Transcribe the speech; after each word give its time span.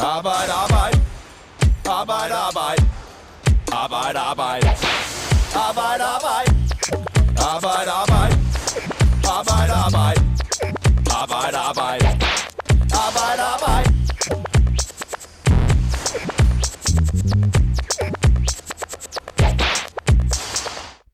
Arbejde, 0.00 0.52
arbejde. 0.52 1.00
Arbejde, 1.88 2.34
arbejde. 2.34 2.82
Arbejde, 3.72 4.18
arbejde. 4.18 4.68
Arbejde, 5.54 6.04
arbejde. 6.04 6.50
Arbejde, 7.38 7.90
arbejde. 8.02 8.34
Arbejde, 9.38 9.72
arbejde. 9.72 10.20
Arbejde, 11.20 11.58
arbejde. 11.58 12.06
Arbejde, 13.06 13.42
arbejde. 13.42 13.94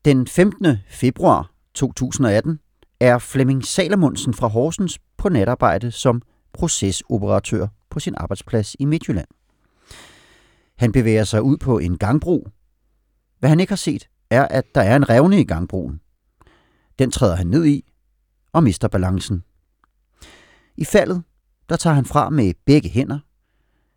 Den 0.05 0.27
15. 0.27 0.77
februar 0.89 1.51
2018 1.73 2.59
er 2.99 3.17
Flemming 3.17 3.65
Salamundsen 3.65 4.33
fra 4.33 4.47
Horsens 4.47 4.99
på 5.17 5.29
natarbejde 5.29 5.91
som 5.91 6.21
procesoperatør 6.55 7.67
på 7.89 7.99
sin 7.99 8.15
arbejdsplads 8.17 8.75
i 8.79 8.85
Midtjylland. 8.85 9.27
Han 10.75 10.91
bevæger 10.91 11.23
sig 11.23 11.41
ud 11.41 11.57
på 11.57 11.79
en 11.79 11.97
gangbro. 11.97 12.47
Hvad 13.39 13.49
han 13.49 13.59
ikke 13.59 13.71
har 13.71 13.75
set, 13.75 14.09
er, 14.29 14.47
at 14.47 14.65
der 14.75 14.81
er 14.81 14.95
en 14.95 15.09
revne 15.09 15.39
i 15.39 15.43
gangbroen. 15.43 16.01
Den 16.99 17.11
træder 17.11 17.35
han 17.35 17.47
ned 17.47 17.65
i 17.65 17.91
og 18.53 18.63
mister 18.63 18.87
balancen. 18.87 19.43
I 20.77 20.85
faldet, 20.85 21.23
der 21.69 21.75
tager 21.75 21.93
han 21.93 22.05
fra 22.05 22.29
med 22.29 22.53
begge 22.65 22.89
hænder, 22.89 23.19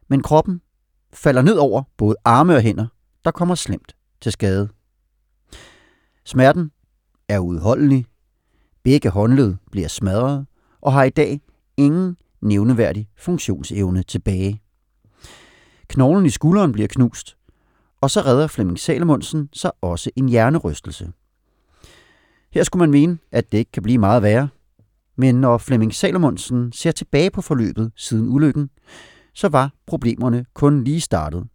men 0.08 0.22
kroppen 0.22 0.60
falder 1.12 1.42
ned 1.42 1.56
over 1.56 1.82
både 1.96 2.16
arme 2.24 2.54
og 2.54 2.62
hænder, 2.62 2.86
der 3.24 3.30
kommer 3.30 3.54
slemt 3.54 3.96
til 4.20 4.32
skade. 4.32 4.68
Smerten 6.24 6.70
er 7.28 7.38
uudholdelig. 7.38 8.06
begge 8.82 9.10
håndled 9.10 9.56
bliver 9.70 9.88
smadret 9.88 10.46
og 10.80 10.92
har 10.92 11.04
i 11.04 11.10
dag 11.10 11.40
ingen 11.76 12.16
nævneværdig 12.40 13.08
funktionsevne 13.16 14.02
tilbage. 14.02 14.62
Knoglen 15.88 16.26
i 16.26 16.30
skulderen 16.30 16.72
bliver 16.72 16.88
knust, 16.88 17.36
og 18.00 18.10
så 18.10 18.20
redder 18.20 18.46
Flemming 18.46 18.78
Salomonsen 18.78 19.48
sig 19.52 19.70
også 19.80 20.10
en 20.16 20.28
hjernerystelse. 20.28 21.12
Her 22.50 22.62
skulle 22.62 22.80
man 22.80 22.90
mene, 22.90 23.18
at 23.32 23.52
det 23.52 23.58
ikke 23.58 23.72
kan 23.72 23.82
blive 23.82 23.98
meget 23.98 24.22
værre, 24.22 24.48
men 25.16 25.34
når 25.34 25.58
Flemming 25.58 25.94
Salomonsen 25.94 26.72
ser 26.72 26.90
tilbage 26.90 27.30
på 27.30 27.42
forløbet 27.42 27.92
siden 27.96 28.28
ulykken, 28.28 28.70
så 29.34 29.48
var 29.48 29.72
problemerne 29.86 30.46
kun 30.54 30.84
lige 30.84 31.00
startet. 31.00 31.48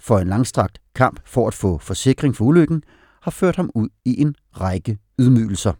For 0.00 0.18
en 0.18 0.28
langstrakt 0.28 0.80
kamp 0.94 1.20
for 1.24 1.48
at 1.48 1.54
få 1.54 1.78
forsikring 1.78 2.36
for 2.36 2.44
ulykken 2.44 2.82
har 3.22 3.30
ført 3.30 3.56
ham 3.56 3.70
ud 3.74 3.88
i 4.04 4.20
en 4.20 4.34
række 4.52 4.98
ydmygelser. 5.18 5.72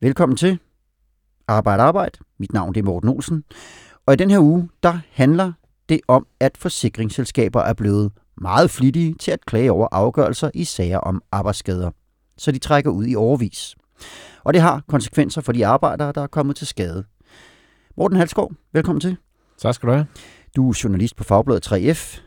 Velkommen 0.00 0.36
til 0.36 0.58
Arbejde 1.48 1.82
Arbejde. 1.82 2.18
Mit 2.38 2.52
navn 2.52 2.78
er 2.78 2.82
Morten 2.82 3.08
Olsen. 3.08 3.44
Og 4.06 4.14
i 4.14 4.16
den 4.16 4.30
her 4.30 4.40
uge, 4.40 4.68
der 4.82 4.98
handler 5.12 5.52
det 5.88 6.00
om, 6.08 6.26
at 6.40 6.56
forsikringsselskaber 6.56 7.60
er 7.60 7.72
blevet 7.72 8.12
meget 8.40 8.70
flittige 8.70 9.14
til 9.14 9.30
at 9.30 9.46
klage 9.46 9.72
over 9.72 9.88
afgørelser 9.92 10.50
i 10.54 10.64
sager 10.64 10.98
om 10.98 11.22
arbejdsskader. 11.32 11.90
Så 12.38 12.52
de 12.52 12.58
trækker 12.58 12.90
ud 12.90 13.06
i 13.06 13.14
overvis. 13.14 13.76
Og 14.44 14.54
det 14.54 14.62
har 14.62 14.82
konsekvenser 14.88 15.40
for 15.40 15.52
de 15.52 15.66
arbejdere, 15.66 16.12
der 16.12 16.22
er 16.22 16.26
kommet 16.26 16.56
til 16.56 16.66
skade. 16.66 17.04
Morten 17.96 18.16
Halskov, 18.16 18.52
velkommen 18.72 19.00
til. 19.00 19.16
Tak 19.58 19.74
skal 19.74 19.88
du 19.88 19.92
have. 19.92 20.06
Du 20.56 20.70
er 20.70 20.80
journalist 20.84 21.16
på 21.16 21.24
Fagbladet 21.24 21.72
3F. 21.72 22.25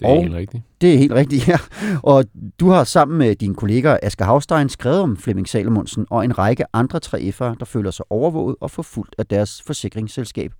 Det 0.00 0.06
er 0.08 0.10
Og- 0.12 0.22
helt 0.22 0.34
rigtigt. 0.34 0.62
Det 0.80 0.94
er 0.94 0.98
helt 0.98 1.12
rigtigt, 1.12 1.48
ja. 1.48 1.58
Og 2.02 2.24
du 2.60 2.68
har 2.68 2.84
sammen 2.84 3.18
med 3.18 3.36
dine 3.36 3.54
kolleger 3.54 3.98
Asger 4.02 4.24
Havstein 4.24 4.68
skrevet 4.68 5.00
om 5.00 5.16
Flemming 5.16 5.48
Salomondsen 5.48 6.06
og 6.10 6.24
en 6.24 6.38
række 6.38 6.64
andre 6.72 7.00
3F'ere, 7.06 7.54
der 7.58 7.64
føler 7.64 7.90
sig 7.90 8.04
overvåget 8.10 8.56
og 8.60 8.70
forfulgt 8.70 9.14
af 9.18 9.26
deres 9.26 9.62
forsikringsselskab, 9.66 10.52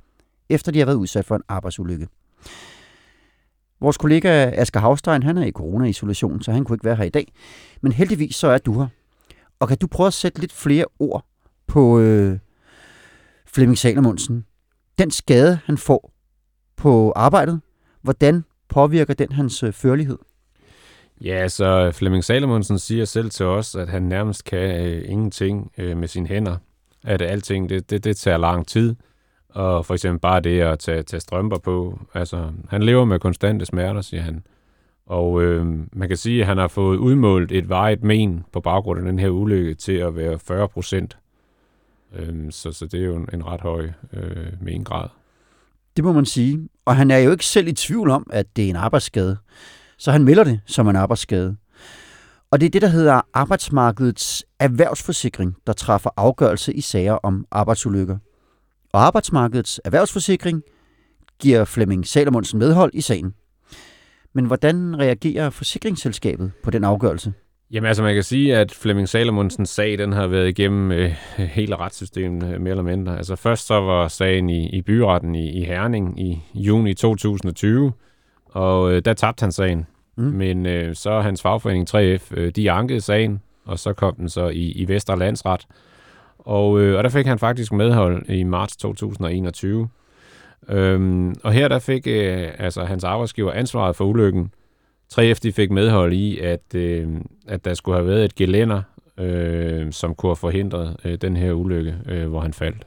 efter 0.51 0.73
de 0.73 0.79
har 0.79 0.87
været 0.87 0.97
udsat 0.97 1.25
for 1.25 1.37
en 1.37 1.43
arbejdsulykke. 1.49 2.09
Vores 3.81 3.97
kollega 3.99 4.51
Asger 4.55 4.81
Havstein, 4.81 5.23
han 5.23 5.39
er 5.39 5.45
i 5.47 5.51
corona-isolation, 5.51 6.43
så 6.43 6.53
han 6.53 6.65
kunne 6.65 6.75
ikke 6.75 6.85
være 6.85 6.97
her 6.97 7.05
i 7.05 7.09
dag. 7.09 7.33
Men 7.81 7.93
heldigvis 7.93 8.37
så 8.37 8.47
er 8.49 8.59
du 8.59 8.81
her. 8.81 8.87
Og 9.61 9.69
kan 9.69 9.79
du 9.79 9.87
prøve 9.87 10.07
at 10.07 10.13
sætte 10.15 10.41
lidt 10.41 10.53
flere 10.53 10.85
ord 10.99 11.25
på 11.67 11.99
øh, 12.01 12.39
Flemming 13.47 13.79
Salomondsen? 13.79 14.45
Den 14.99 15.11
skade, 15.11 15.59
han 15.65 15.79
får 15.79 16.13
på 16.77 17.13
arbejdet, 17.17 17.61
hvordan 18.03 18.45
påvirker 18.71 19.15
den 19.15 19.33
hans 19.33 19.63
øh, 19.63 19.73
førlighed? 19.73 20.19
Ja, 21.25 21.49
så 21.49 21.93
Flemming 21.93 22.25
Salomonsen 22.25 22.79
siger 22.79 23.05
selv 23.05 23.31
til 23.31 23.47
os, 23.47 23.75
at 23.75 23.89
han 23.89 24.03
nærmest 24.03 24.45
kan 24.45 24.87
øh, 24.87 25.03
ingenting 25.07 25.73
øh, 25.79 25.97
med 25.97 26.09
sine 26.09 26.27
hænder. 26.27 26.57
At 27.05 27.23
alting, 27.23 27.69
det, 27.69 27.91
det, 27.91 28.05
det 28.05 28.17
tager 28.17 28.39
lang 28.39 28.67
tid. 28.67 28.97
Og 29.49 29.87
for 29.87 29.95
eksempel 29.95 30.21
bare 30.21 30.41
det 30.41 30.61
at 30.61 30.79
tage, 30.79 31.03
tage 31.03 31.21
strømper 31.21 31.59
på. 31.59 32.01
Altså, 32.15 32.51
han 32.69 32.83
lever 32.83 33.05
med 33.05 33.19
konstante 33.19 33.67
smerter, 33.67 34.01
siger 34.01 34.23
han. 34.23 34.45
Og 35.07 35.43
øh, 35.43 35.67
man 35.93 36.09
kan 36.09 36.17
sige, 36.17 36.41
at 36.41 36.47
han 36.47 36.59
har 36.59 36.69
fået 36.69 36.97
udmålt 36.97 37.53
et 37.53 37.69
vejet 37.69 38.03
men 38.03 38.45
på 38.53 38.61
baggrund 38.61 38.99
af 38.99 39.05
den 39.05 39.19
her 39.19 39.29
ulykke 39.29 39.75
til 39.75 39.93
at 39.93 40.17
være 40.17 40.39
40 40.39 40.69
procent. 40.69 41.19
Øh, 42.17 42.51
så, 42.51 42.73
så 42.73 42.87
det 42.87 43.01
er 43.01 43.05
jo 43.05 43.17
en, 43.17 43.29
en 43.33 43.47
ret 43.47 43.61
høj 43.61 43.89
øh, 44.13 44.47
mengrad. 44.61 45.09
Det 45.97 46.05
må 46.05 46.13
man 46.13 46.27
sige. 46.27 46.69
Og 46.85 46.97
han 46.97 47.11
er 47.11 47.19
jo 47.19 47.31
ikke 47.31 47.47
selv 47.47 47.69
i 47.69 47.73
tvivl 47.73 48.11
om, 48.11 48.27
at 48.33 48.57
det 48.57 48.65
er 48.65 48.69
en 48.69 48.77
arbejdsskade. 48.77 49.37
Så 49.99 50.13
han 50.13 50.25
melder 50.25 50.45
det 50.45 50.61
som 50.67 50.89
en 50.89 50.97
arbejdsskade. 50.97 51.57
Og 52.51 52.61
det 52.61 52.67
er 52.67 52.71
det, 52.71 52.83
der 52.83 52.89
hedder 52.89 53.21
arbejdsmarkedets 53.35 54.45
erhvervsforsikring, 54.59 55.57
der 55.67 55.73
træffer 55.73 56.11
afgørelse 56.17 56.75
i 56.75 56.81
sager 56.81 57.13
om 57.13 57.47
arbejdsulykker. 57.51 58.19
Og 58.93 59.07
arbejdsmarkedets 59.07 59.81
erhvervsforsikring 59.85 60.63
giver 61.39 61.65
Flemming 61.65 62.07
Salomonsen 62.07 62.59
medhold 62.59 62.91
i 62.95 63.01
sagen. 63.01 63.35
Men 64.33 64.45
hvordan 64.45 64.99
reagerer 64.99 65.51
forsikringsselskabet 65.51 66.53
på 66.63 66.71
den 66.71 66.85
afgørelse? 66.85 67.33
Jamen 67.73 67.89
altså, 67.89 68.03
man 68.03 68.15
kan 68.15 68.23
sige, 68.23 68.57
at 68.57 68.73
Flemming 68.73 69.09
Salomonsens 69.09 69.69
sag, 69.69 69.99
den 69.99 70.13
har 70.13 70.27
været 70.27 70.49
igennem 70.49 70.93
øh, 70.93 71.11
hele 71.39 71.77
retssystemet, 71.77 72.55
øh, 72.55 72.61
mere 72.61 72.71
eller 72.71 72.83
mindre. 72.83 73.17
Altså 73.17 73.37
først 73.37 73.67
så 73.67 73.75
var 73.75 74.09
sagen 74.09 74.51
i, 74.51 74.69
i 74.69 74.83
byretten 74.83 75.35
i, 75.35 75.51
i 75.51 75.65
Herning 75.65 76.21
i 76.21 76.43
juni 76.55 76.95
2020, 76.95 77.93
og 78.45 78.93
øh, 78.93 79.03
der 79.05 79.13
tabte 79.13 79.43
han 79.43 79.53
sagen. 79.53 79.87
Mm. 80.17 80.25
Men 80.25 80.67
øh, 80.67 80.95
så 80.95 81.21
hans 81.21 81.43
fagforening 81.43 81.89
3F, 81.91 82.33
øh, 82.37 82.51
de 82.57 82.71
ankede 82.71 83.01
sagen, 83.01 83.41
og 83.65 83.79
så 83.79 83.93
kom 83.93 84.15
den 84.15 84.29
så 84.29 84.49
i, 84.49 84.71
i 84.71 84.89
Vestre 84.89 85.19
Landsret. 85.19 85.67
Og, 86.39 86.81
øh, 86.81 86.99
og 86.99 87.05
der 87.05 87.11
fik 87.11 87.27
han 87.27 87.39
faktisk 87.39 87.73
medhold 87.73 88.29
i 88.29 88.43
marts 88.43 88.77
2021. 88.77 89.89
Øhm, 90.69 91.35
og 91.43 91.53
her 91.53 91.69
der 91.69 91.79
fik 91.79 92.07
øh, 92.07 92.49
altså 92.59 92.85
hans 92.85 93.05
arbejdsgiver 93.05 93.53
ansvaret 93.53 93.97
for 93.97 94.05
ulykken. 94.05 94.53
3F 95.15 95.39
de 95.43 95.53
fik 95.53 95.71
medhold 95.71 96.13
i, 96.13 96.39
at, 96.39 96.75
øh, 96.75 97.09
at 97.49 97.65
der 97.65 97.75
skulle 97.75 97.97
have 97.97 98.07
været 98.07 98.25
et 98.25 98.35
gelænder, 98.35 98.83
øh, 99.19 99.93
som 99.93 100.15
kunne 100.15 100.31
have 100.31 100.37
forhindret 100.37 100.97
øh, 101.05 101.19
den 101.21 101.37
her 101.37 101.53
ulykke, 101.53 101.97
øh, 102.09 102.29
hvor 102.29 102.41
han 102.41 102.55
faldt. 102.55 102.87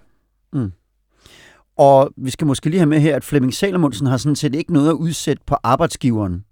Og 1.77 2.11
vi 2.17 2.29
skal 2.29 2.47
måske 2.47 2.69
lige 2.69 2.79
have 2.79 2.89
med 2.89 2.99
her, 2.99 3.15
at 3.15 3.23
Flemming 3.23 3.53
Salomondsen 3.53 4.07
har 4.07 4.17
sådan 4.17 4.35
set 4.35 4.55
ikke 4.55 4.73
noget 4.73 4.89
at 4.89 4.93
udsætte 4.93 5.43
på 5.45 5.55
arbejdsgiveren 5.63 6.45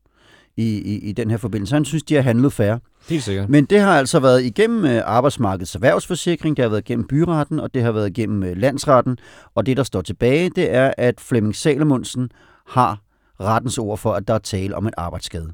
i, 0.57 0.77
i, 0.77 1.09
i 1.09 1.11
den 1.11 1.29
her 1.29 1.37
forbindelse. 1.37 1.75
Han 1.75 1.85
synes, 1.85 2.03
de 2.03 2.15
har 2.15 2.21
handlet 2.21 2.53
færre. 2.53 2.79
Helt 3.09 3.23
sikkert. 3.23 3.49
Men 3.49 3.65
det 3.65 3.79
har 3.79 3.99
altså 3.99 4.19
været 4.19 4.43
igennem 4.43 4.85
øh, 4.85 5.01
arbejdsmarkedets 5.05 5.75
erhvervsforsikring, 5.75 6.57
det 6.57 6.63
har 6.63 6.69
været 6.69 6.89
igennem 6.89 7.07
byretten, 7.07 7.59
og 7.59 7.73
det 7.73 7.83
har 7.83 7.91
været 7.91 8.17
igennem 8.17 8.43
øh, 8.43 8.57
landsretten. 8.57 9.17
Og 9.55 9.65
det, 9.65 9.77
der 9.77 9.83
står 9.83 10.01
tilbage, 10.01 10.49
det 10.49 10.73
er, 10.73 10.93
at 10.97 11.21
Flemming 11.21 11.55
Salomondsen 11.55 12.29
har 12.67 13.01
rettens 13.39 13.77
ord 13.77 13.97
for, 13.97 14.13
at 14.13 14.27
der 14.27 14.33
er 14.33 14.39
tale 14.39 14.75
om 14.75 14.87
en 14.87 14.93
arbejdsskade. 14.97 15.53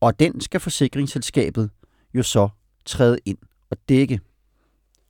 Og 0.00 0.20
den 0.20 0.40
skal 0.40 0.60
forsikringsselskabet 0.60 1.70
jo 2.14 2.22
så 2.22 2.48
træde 2.84 3.18
ind 3.24 3.38
og 3.70 3.76
dække. 3.88 4.20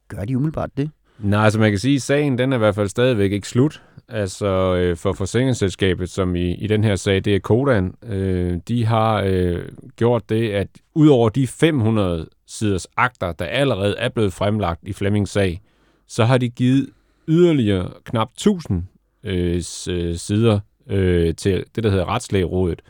Gør 0.08 0.24
de 0.24 0.36
umiddelbart 0.36 0.70
det? 0.76 0.90
Nej, 1.18 1.44
altså 1.44 1.60
man 1.60 1.70
kan 1.70 1.78
sige, 1.78 1.96
at 1.96 2.02
sagen 2.02 2.38
den 2.38 2.52
er 2.52 2.56
i 2.56 2.58
hvert 2.58 2.74
fald 2.74 2.88
stadigvæk 2.88 3.32
ikke 3.32 3.48
slut. 3.48 3.82
Altså 4.08 4.46
øh, 4.74 4.96
for 4.96 5.12
forsikringsselskabet, 5.12 6.10
som 6.10 6.36
i, 6.36 6.54
i 6.54 6.66
den 6.66 6.84
her 6.84 6.96
sag, 6.96 7.24
det 7.24 7.34
er 7.34 7.38
Kodan, 7.38 7.94
øh, 8.02 8.58
de 8.68 8.84
har 8.84 9.22
øh, 9.26 9.68
gjort 9.96 10.28
det, 10.28 10.50
at 10.50 10.68
udover 10.94 11.28
de 11.28 11.46
500 11.46 12.28
siders 12.46 12.86
akter, 12.96 13.32
der 13.32 13.44
allerede 13.44 13.96
er 13.98 14.08
blevet 14.08 14.32
fremlagt 14.32 14.80
i 14.82 14.92
Flemmings 14.92 15.30
sag, 15.30 15.60
så 16.08 16.24
har 16.24 16.38
de 16.38 16.48
givet 16.48 16.88
yderligere 17.28 17.90
knap 18.04 18.30
1000 18.32 18.84
øh, 19.24 19.62
øh, 19.88 20.16
sider 20.16 20.60
øh, 20.86 21.34
til 21.34 21.64
det, 21.74 21.84
der 21.84 21.90
hedder 21.90 22.08
Retslægerådet. 22.08 22.82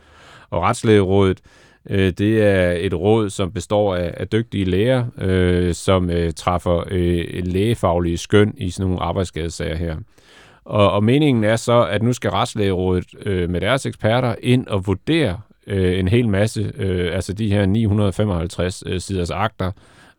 Og 0.49 0.61
Retslægerådet, 0.61 1.41
øh, 1.89 2.11
det 2.11 2.43
er 2.43 2.71
et 2.71 2.93
råd, 2.93 3.29
som 3.29 3.51
består 3.51 3.95
af, 3.95 4.13
af 4.17 4.27
dygtige 4.27 4.65
læger, 4.65 5.05
øh, 5.17 5.73
som 5.73 6.09
øh, 6.09 6.33
træffer 6.33 6.83
øh, 6.91 7.25
lægefaglige 7.43 8.17
skøn 8.17 8.53
i 8.57 8.69
sådan 8.69 8.89
nogle 8.89 9.03
arbejdsskadesager 9.03 9.75
her. 9.75 9.95
Og, 10.65 10.91
og 10.91 11.03
meningen 11.03 11.43
er 11.43 11.55
så, 11.55 11.85
at 11.85 12.03
nu 12.03 12.13
skal 12.13 12.31
Retslægerådet 12.31 13.05
øh, 13.25 13.49
med 13.49 13.61
deres 13.61 13.85
eksperter 13.85 14.35
ind 14.41 14.67
og 14.67 14.87
vurdere 14.87 15.39
øh, 15.67 15.99
en 15.99 16.07
hel 16.07 16.29
masse, 16.29 16.71
øh, 16.77 17.15
altså 17.15 17.33
de 17.33 17.51
her 17.51 17.65
955 17.65 18.83
øh, 18.85 18.99
siders 18.99 19.31
akter, 19.31 19.71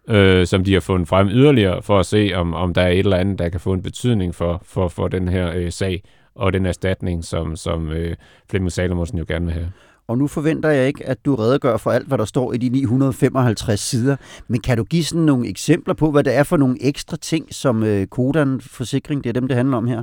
øh, 0.09 0.47
som 0.47 0.65
de 0.65 0.73
har 0.73 0.81
fundet 0.81 1.09
frem 1.09 1.29
yderligere, 1.29 1.83
for 1.83 1.99
at 1.99 2.07
se, 2.07 2.33
om, 2.35 2.55
om 2.55 2.75
der 2.75 2.83
er 2.83 2.89
et 2.89 2.99
eller 2.99 3.17
andet, 3.17 3.39
der 3.39 3.49
kan 3.49 3.61
få 3.61 3.73
en 3.73 3.83
betydning 3.83 4.35
for, 4.35 4.63
for, 4.65 4.89
for 4.89 5.09
den 5.09 5.29
her 5.29 5.53
øh, 5.55 5.73
sag, 5.73 6.03
og 6.35 6.53
den 6.53 6.67
erstatning, 6.67 7.25
som, 7.25 7.57
som 7.57 7.93
øh, 7.93 8.17
Flemming 8.51 8.73
Salomonsen 8.73 9.19
jo 9.19 9.25
gerne 9.29 9.45
vil 9.45 9.55
have. 9.55 9.73
Og 10.09 10.19
nu 10.19 10.27
forventer 10.27 10.69
jeg 10.69 10.87
ikke, 10.87 11.07
at 11.07 11.25
du 11.25 11.35
redegør 11.35 11.77
for 11.77 11.91
alt, 11.91 12.07
hvad 12.07 12.19
der 12.19 12.25
står 12.25 12.53
i 12.53 12.57
de 12.57 12.69
955 12.69 13.81
sider. 13.81 14.17
Men 14.49 14.61
kan 14.61 14.77
du 14.77 14.85
give 14.85 15.05
sådan 15.05 15.25
nogle 15.25 15.49
eksempler 15.49 15.95
på, 15.95 16.11
hvad 16.11 16.25
det 16.25 16.35
er 16.35 16.43
for 16.43 16.57
nogle 16.57 16.77
ekstra 16.81 17.17
ting, 17.17 17.47
som 17.51 17.83
øh, 17.83 18.07
Kodan 18.07 18.61
Forsikring, 18.61 19.25
det 19.25 19.31
er 19.31 19.35
dem, 19.41 19.49
det 19.49 19.57
handler 19.57 19.77
om 19.77 19.87
her, 19.87 20.03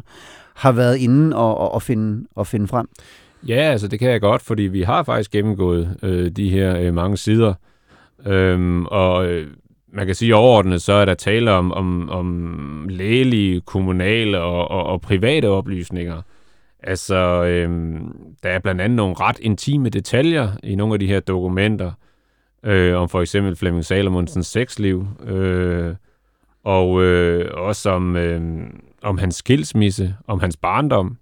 har 0.56 0.72
været 0.72 0.98
inde 0.98 1.36
og, 1.36 1.58
og, 1.58 1.74
og, 1.74 1.82
finde, 1.82 2.28
og 2.36 2.48
finde 2.48 2.68
frem? 2.68 2.88
Ja, 3.48 3.56
altså 3.56 3.88
det 3.88 4.00
kan 4.00 4.12
jeg 4.12 4.22
godt, 4.22 4.42
fordi 4.42 4.64
vi 4.64 4.82
har 4.82 5.04
faktisk 5.04 5.32
gennemgået 5.32 5.98
øh, 6.04 6.32
de 6.32 6.50
her 6.50 6.78
øh, 6.80 6.94
mange 6.94 7.18
sider. 7.18 7.54
Øhm, 8.26 8.86
og 8.86 9.26
øh, 9.26 9.48
man 9.94 10.06
kan 10.06 10.16
sige 10.16 10.36
overordnet, 10.36 10.82
så 10.82 10.94
er 10.94 11.06
der 11.06 11.14
tale 11.14 11.52
om, 11.52 11.72
om, 11.72 12.10
om 12.10 12.88
lægelige, 12.90 13.62
kommunale 13.62 14.42
og, 14.42 14.72
og, 14.72 14.84
og 14.84 15.02
private 15.02 15.50
oplysninger. 15.50 16.22
Altså, 16.84 17.44
øhm, 17.44 18.16
der 18.44 18.50
er 18.50 18.60
blandt 18.60 18.82
andet 18.82 18.96
nogle 18.96 19.16
ret 19.20 19.40
intime 19.40 19.90
detaljer 19.90 20.52
i 20.64 20.76
nogle 20.76 20.94
af 20.94 21.00
de 21.00 21.08
her 21.08 21.20
dokumenter, 21.20 21.92
øh, 22.64 22.98
om 22.98 23.10
for 23.10 23.22
eksempel 23.22 23.56
Flemming 23.56 23.86
Salomonsens 23.86 24.48
sexliv, 24.48 25.08
øh, 25.26 25.96
og 26.64 27.04
øh, 27.04 27.52
også 27.54 27.90
om, 27.90 28.16
øh, 28.16 28.42
om 29.02 29.18
hans 29.18 29.36
skilsmisse, 29.36 30.16
om 30.28 30.40
hans 30.40 30.58
barndom, 30.58 31.18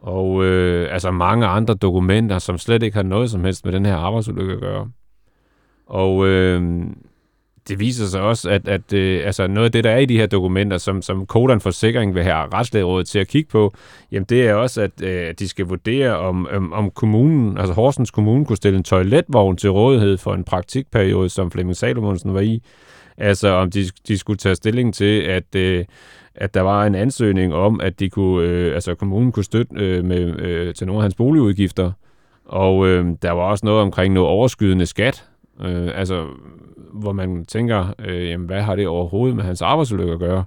og 0.00 0.44
øh, 0.44 0.94
altså 0.94 1.10
mange 1.10 1.46
andre 1.46 1.74
dokumenter, 1.74 2.38
som 2.38 2.58
slet 2.58 2.82
ikke 2.82 2.96
har 2.96 3.02
noget 3.02 3.30
som 3.30 3.44
helst 3.44 3.64
med 3.64 3.72
den 3.72 3.86
her 3.86 3.96
arbejdsulykke 3.96 4.52
at 4.52 4.60
gøre. 4.60 4.90
Og 5.86 6.26
øh, 6.26 6.82
det 7.68 7.80
viser 7.80 8.06
sig 8.06 8.20
også, 8.20 8.50
at, 8.50 8.68
at 8.68 8.92
øh, 8.92 9.26
altså 9.26 9.46
noget 9.46 9.64
af 9.64 9.72
det, 9.72 9.84
der 9.84 9.90
er 9.90 9.98
i 9.98 10.06
de 10.06 10.18
her 10.18 10.26
dokumenter, 10.26 10.78
som, 10.78 11.02
som 11.02 11.26
Kodan 11.26 11.60
Forsikring 11.60 12.14
vil 12.14 12.22
have 12.22 12.36
retslægerådet 12.36 13.06
til 13.06 13.18
at 13.18 13.28
kigge 13.28 13.50
på, 13.50 13.74
jamen 14.12 14.26
det 14.28 14.48
er 14.48 14.54
også, 14.54 14.82
at 14.82 15.02
øh, 15.02 15.34
de 15.38 15.48
skal 15.48 15.66
vurdere, 15.66 16.18
om, 16.18 16.48
om, 16.52 16.72
om 16.72 16.90
kommunen, 16.90 17.58
altså 17.58 17.74
Horsens 17.74 18.10
Kommune, 18.10 18.44
kunne 18.44 18.56
stille 18.56 18.76
en 18.76 18.84
toiletvogn 18.84 19.56
til 19.56 19.70
rådighed 19.70 20.18
for 20.18 20.34
en 20.34 20.44
praktikperiode, 20.44 21.28
som 21.28 21.50
Flemming 21.50 21.76
Salomonsen 21.76 22.34
var 22.34 22.40
i. 22.40 22.62
Altså 23.18 23.48
om 23.48 23.70
de, 23.70 23.84
de 24.08 24.18
skulle 24.18 24.36
tage 24.36 24.54
stilling 24.54 24.94
til, 24.94 25.20
at, 25.20 25.54
øh, 25.56 25.84
at 26.34 26.54
der 26.54 26.60
var 26.60 26.86
en 26.86 26.94
ansøgning 26.94 27.54
om, 27.54 27.80
at 27.80 28.00
de 28.00 28.10
kunne, 28.10 28.48
øh, 28.48 28.74
altså 28.74 28.94
kommunen 28.94 29.32
kunne 29.32 29.44
støtte 29.44 29.74
øh, 29.76 30.04
med, 30.04 30.40
øh, 30.40 30.74
til 30.74 30.86
nogle 30.86 30.98
af 30.98 31.02
hans 31.02 31.14
boligudgifter. 31.14 31.92
Og 32.44 32.86
øh, 32.86 33.06
der 33.22 33.30
var 33.30 33.42
også 33.42 33.66
noget 33.66 33.82
omkring 33.82 34.14
noget 34.14 34.28
overskydende 34.28 34.86
skat, 34.86 35.24
øh, 35.60 35.90
altså 35.94 36.26
hvor 36.92 37.12
man 37.12 37.44
tænker, 37.44 37.94
øh, 37.98 38.28
jamen, 38.28 38.46
hvad 38.46 38.62
har 38.62 38.76
det 38.76 38.88
overhovedet 38.88 39.36
med 39.36 39.44
hans 39.44 39.62
arbejdsulykke 39.62 40.12
at 40.12 40.18
gøre? 40.18 40.44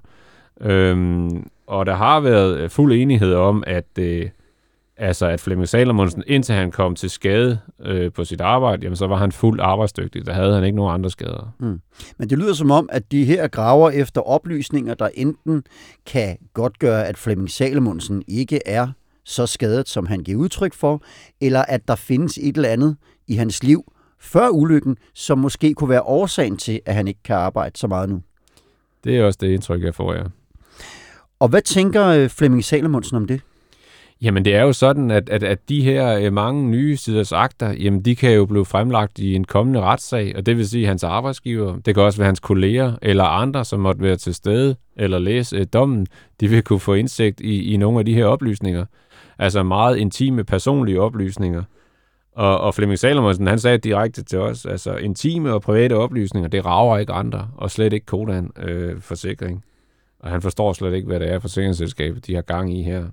Øh, 0.60 1.26
og 1.66 1.86
der 1.86 1.94
har 1.94 2.20
været 2.20 2.56
øh, 2.56 2.70
fuld 2.70 2.92
enighed 2.92 3.34
om, 3.34 3.64
at, 3.66 3.98
øh, 3.98 4.28
altså, 4.96 5.26
at 5.26 5.40
Flemming 5.40 5.68
Salomonsen, 5.68 6.22
indtil 6.26 6.54
han 6.54 6.70
kom 6.70 6.94
til 6.94 7.10
skade 7.10 7.58
øh, 7.80 8.12
på 8.12 8.24
sit 8.24 8.40
arbejde, 8.40 8.82
jamen, 8.82 8.96
så 8.96 9.06
var 9.06 9.16
han 9.16 9.32
fuldt 9.32 9.60
arbejdsdygtig. 9.60 10.26
Der 10.26 10.32
havde 10.32 10.54
han 10.54 10.64
ikke 10.64 10.76
nogen 10.76 10.94
andre 10.94 11.10
skader. 11.10 11.54
Mm. 11.58 11.80
Men 12.18 12.30
det 12.30 12.38
lyder 12.38 12.54
som 12.54 12.70
om, 12.70 12.88
at 12.92 13.12
de 13.12 13.24
her 13.24 13.48
graver 13.48 13.90
efter 13.90 14.20
oplysninger, 14.20 14.94
der 14.94 15.08
enten 15.14 15.64
kan 16.06 16.36
godt 16.54 16.78
gøre, 16.78 17.06
at 17.06 17.18
Flemming 17.18 17.50
Salomonsen 17.50 18.22
ikke 18.28 18.60
er 18.66 18.88
så 19.24 19.46
skadet, 19.46 19.88
som 19.88 20.06
han 20.06 20.20
giver 20.20 20.38
udtryk 20.38 20.74
for, 20.74 21.02
eller 21.40 21.62
at 21.62 21.88
der 21.88 21.94
findes 21.94 22.38
et 22.38 22.56
eller 22.56 22.68
andet 22.68 22.96
i 23.28 23.34
hans 23.34 23.62
liv, 23.62 23.92
før 24.26 24.48
ulykken, 24.48 24.96
som 25.14 25.38
måske 25.38 25.74
kunne 25.74 25.90
være 25.90 26.02
årsagen 26.02 26.56
til, 26.56 26.80
at 26.86 26.94
han 26.94 27.08
ikke 27.08 27.20
kan 27.24 27.36
arbejde 27.36 27.78
så 27.78 27.86
meget 27.86 28.08
nu. 28.08 28.22
Det 29.04 29.16
er 29.18 29.24
også 29.24 29.38
det 29.42 29.52
indtryk, 29.52 29.82
jeg 29.82 29.94
får, 29.94 30.14
ja. 30.14 30.22
Og 31.40 31.48
hvad 31.48 31.62
tænker 31.62 32.06
øh, 32.06 32.28
Flemming 32.28 32.64
Salomonsen 32.64 33.16
om 33.16 33.26
det? 33.26 33.40
Jamen 34.22 34.44
det 34.44 34.54
er 34.54 34.62
jo 34.62 34.72
sådan, 34.72 35.10
at, 35.10 35.28
at, 35.28 35.42
at 35.42 35.68
de 35.68 35.82
her 35.82 36.18
øh, 36.18 36.32
mange 36.32 36.70
nye 36.70 36.96
siders 36.96 37.32
akter, 37.32 37.70
jamen 37.70 38.02
de 38.02 38.16
kan 38.16 38.32
jo 38.32 38.46
blive 38.46 38.64
fremlagt 38.64 39.18
i 39.18 39.34
en 39.34 39.44
kommende 39.44 39.80
retssag, 39.80 40.32
og 40.36 40.46
det 40.46 40.56
vil 40.56 40.68
sige 40.68 40.86
hans 40.86 41.04
arbejdsgiver, 41.04 41.76
det 41.76 41.94
kan 41.94 42.02
også 42.02 42.18
være 42.18 42.26
hans 42.26 42.40
kolleger 42.40 42.92
eller 43.02 43.24
andre, 43.24 43.64
som 43.64 43.80
måtte 43.80 44.02
være 44.02 44.16
til 44.16 44.34
stede 44.34 44.76
eller 44.96 45.18
læse 45.18 45.56
øh, 45.56 45.66
dommen, 45.72 46.06
de 46.40 46.48
vil 46.48 46.62
kunne 46.62 46.80
få 46.80 46.94
indsigt 46.94 47.40
i, 47.40 47.72
i 47.72 47.76
nogle 47.76 47.98
af 47.98 48.04
de 48.04 48.14
her 48.14 48.24
oplysninger. 48.24 48.84
Altså 49.38 49.62
meget 49.62 49.96
intime 49.96 50.44
personlige 50.44 51.00
oplysninger. 51.00 51.62
Og, 52.36 52.60
og 52.60 52.74
Flemming 52.74 52.98
Salomonsen, 52.98 53.46
han 53.46 53.58
sagde 53.58 53.78
direkte 53.78 54.24
til 54.24 54.38
os, 54.38 54.66
altså 54.66 54.96
intime 54.96 55.52
og 55.52 55.62
private 55.62 55.96
oplysninger, 55.96 56.48
det 56.48 56.66
rager 56.66 56.98
ikke 56.98 57.12
andre, 57.12 57.48
og 57.56 57.70
slet 57.70 57.92
ikke 57.92 58.06
Kodan 58.06 58.50
øh, 58.62 59.00
forsikring. 59.00 59.64
Og 60.20 60.30
han 60.30 60.42
forstår 60.42 60.72
slet 60.72 60.94
ikke, 60.94 61.06
hvad 61.06 61.20
det 61.20 61.32
er 61.32 61.38
forsikringsselskabet, 61.38 62.26
de 62.26 62.34
har 62.34 62.42
gang 62.42 62.78
i 62.78 62.82
her. 62.82 63.04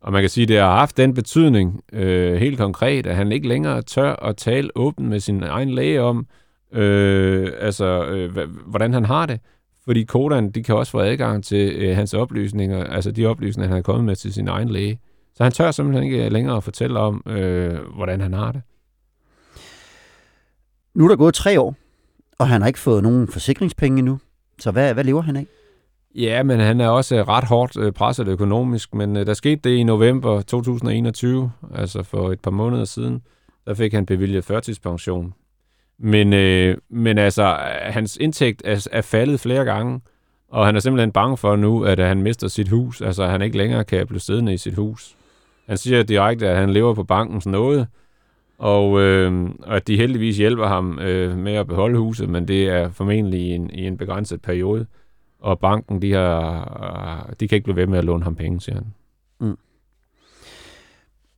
Og 0.00 0.12
man 0.12 0.22
kan 0.22 0.30
sige, 0.30 0.42
at 0.42 0.48
det 0.48 0.58
har 0.58 0.76
haft 0.76 0.96
den 0.96 1.14
betydning 1.14 1.80
øh, 1.92 2.36
helt 2.36 2.58
konkret, 2.58 3.06
at 3.06 3.16
han 3.16 3.32
ikke 3.32 3.48
længere 3.48 3.82
tør 3.82 4.12
at 4.12 4.36
tale 4.36 4.70
åbent 4.74 5.08
med 5.08 5.20
sin 5.20 5.42
egen 5.42 5.70
læge 5.70 6.02
om, 6.02 6.26
øh, 6.72 7.52
altså, 7.60 8.04
øh, 8.04 8.50
hvordan 8.66 8.92
han 8.92 9.04
har 9.04 9.26
det. 9.26 9.40
Fordi 9.84 10.04
Kodan, 10.04 10.50
de 10.50 10.62
kan 10.62 10.74
også 10.74 10.92
få 10.92 11.00
adgang 11.00 11.44
til 11.44 11.72
øh, 11.76 11.96
hans 11.96 12.14
oplysninger, 12.14 12.84
altså 12.84 13.10
de 13.10 13.26
oplysninger, 13.26 13.68
han 13.68 13.76
har 13.76 13.82
kommet 13.82 14.04
med 14.04 14.16
til 14.16 14.32
sin 14.32 14.48
egen 14.48 14.68
læge. 14.68 14.98
Så 15.36 15.42
han 15.42 15.52
tør 15.52 15.70
simpelthen 15.70 16.04
ikke 16.04 16.28
længere 16.28 16.56
at 16.56 16.64
fortælle 16.64 16.98
om, 16.98 17.22
øh, 17.26 17.78
hvordan 17.94 18.20
han 18.20 18.32
har 18.32 18.52
det. 18.52 18.62
Nu 20.94 21.04
er 21.04 21.08
der 21.08 21.16
gået 21.16 21.34
tre 21.34 21.60
år, 21.60 21.74
og 22.38 22.48
han 22.48 22.60
har 22.60 22.66
ikke 22.66 22.78
fået 22.78 23.02
nogen 23.02 23.28
forsikringspenge 23.28 23.98
endnu. 23.98 24.18
Så 24.58 24.70
hvad, 24.70 24.94
hvad 24.94 25.04
lever 25.04 25.22
han 25.22 25.36
af? 25.36 25.46
Ja, 26.14 26.42
men 26.42 26.60
han 26.60 26.80
er 26.80 26.88
også 26.88 27.22
ret 27.22 27.44
hårdt 27.44 27.76
øh, 27.76 27.92
presset 27.92 28.28
økonomisk, 28.28 28.94
men 28.94 29.16
øh, 29.16 29.26
der 29.26 29.34
skete 29.34 29.60
det 29.64 29.76
i 29.76 29.82
november 29.82 30.42
2021, 30.42 31.52
altså 31.74 32.02
for 32.02 32.32
et 32.32 32.40
par 32.40 32.50
måneder 32.50 32.84
siden. 32.84 33.22
Der 33.66 33.74
fik 33.74 33.92
han 33.92 34.06
bevilget 34.06 34.44
førtidspension. 34.44 35.34
Men, 35.98 36.32
øh, 36.32 36.76
men 36.88 37.18
altså, 37.18 37.58
hans 37.82 38.16
indtægt 38.16 38.62
er, 38.64 38.88
er 38.92 39.02
faldet 39.02 39.40
flere 39.40 39.64
gange, 39.64 40.00
og 40.48 40.66
han 40.66 40.76
er 40.76 40.80
simpelthen 40.80 41.12
bange 41.12 41.36
for 41.36 41.56
nu, 41.56 41.84
at 41.84 41.98
han 41.98 42.22
mister 42.22 42.48
sit 42.48 42.68
hus. 42.68 43.00
Altså, 43.00 43.26
han 43.26 43.42
ikke 43.42 43.56
længere 43.56 43.84
kan 43.84 44.06
blive 44.06 44.20
siddende 44.20 44.54
i 44.54 44.58
sit 44.58 44.74
hus. 44.74 45.15
Han 45.66 45.76
siger 45.76 46.02
direkte, 46.02 46.48
at 46.48 46.56
han 46.56 46.70
lever 46.70 46.94
på 46.94 47.04
bankens 47.04 47.46
nåde, 47.46 47.86
og, 48.58 49.00
øh, 49.00 49.50
og 49.62 49.76
at 49.76 49.86
de 49.86 49.96
heldigvis 49.96 50.36
hjælper 50.36 50.66
ham 50.66 50.98
øh, 50.98 51.38
med 51.38 51.54
at 51.54 51.66
beholde 51.66 51.98
huset, 51.98 52.28
men 52.28 52.48
det 52.48 52.68
er 52.68 52.90
formentlig 52.90 53.40
i 53.40 53.50
en, 53.50 53.70
i 53.70 53.86
en 53.86 53.96
begrænset 53.96 54.42
periode. 54.42 54.86
Og 55.40 55.58
banken, 55.58 56.02
de, 56.02 56.12
har, 56.12 57.34
de 57.40 57.48
kan 57.48 57.56
ikke 57.56 57.64
blive 57.64 57.76
ved 57.76 57.86
med 57.86 57.98
at 57.98 58.04
låne 58.04 58.24
ham 58.24 58.34
penge, 58.34 58.60
siger 58.60 58.74
han. 58.74 58.86
Mm. 59.40 59.58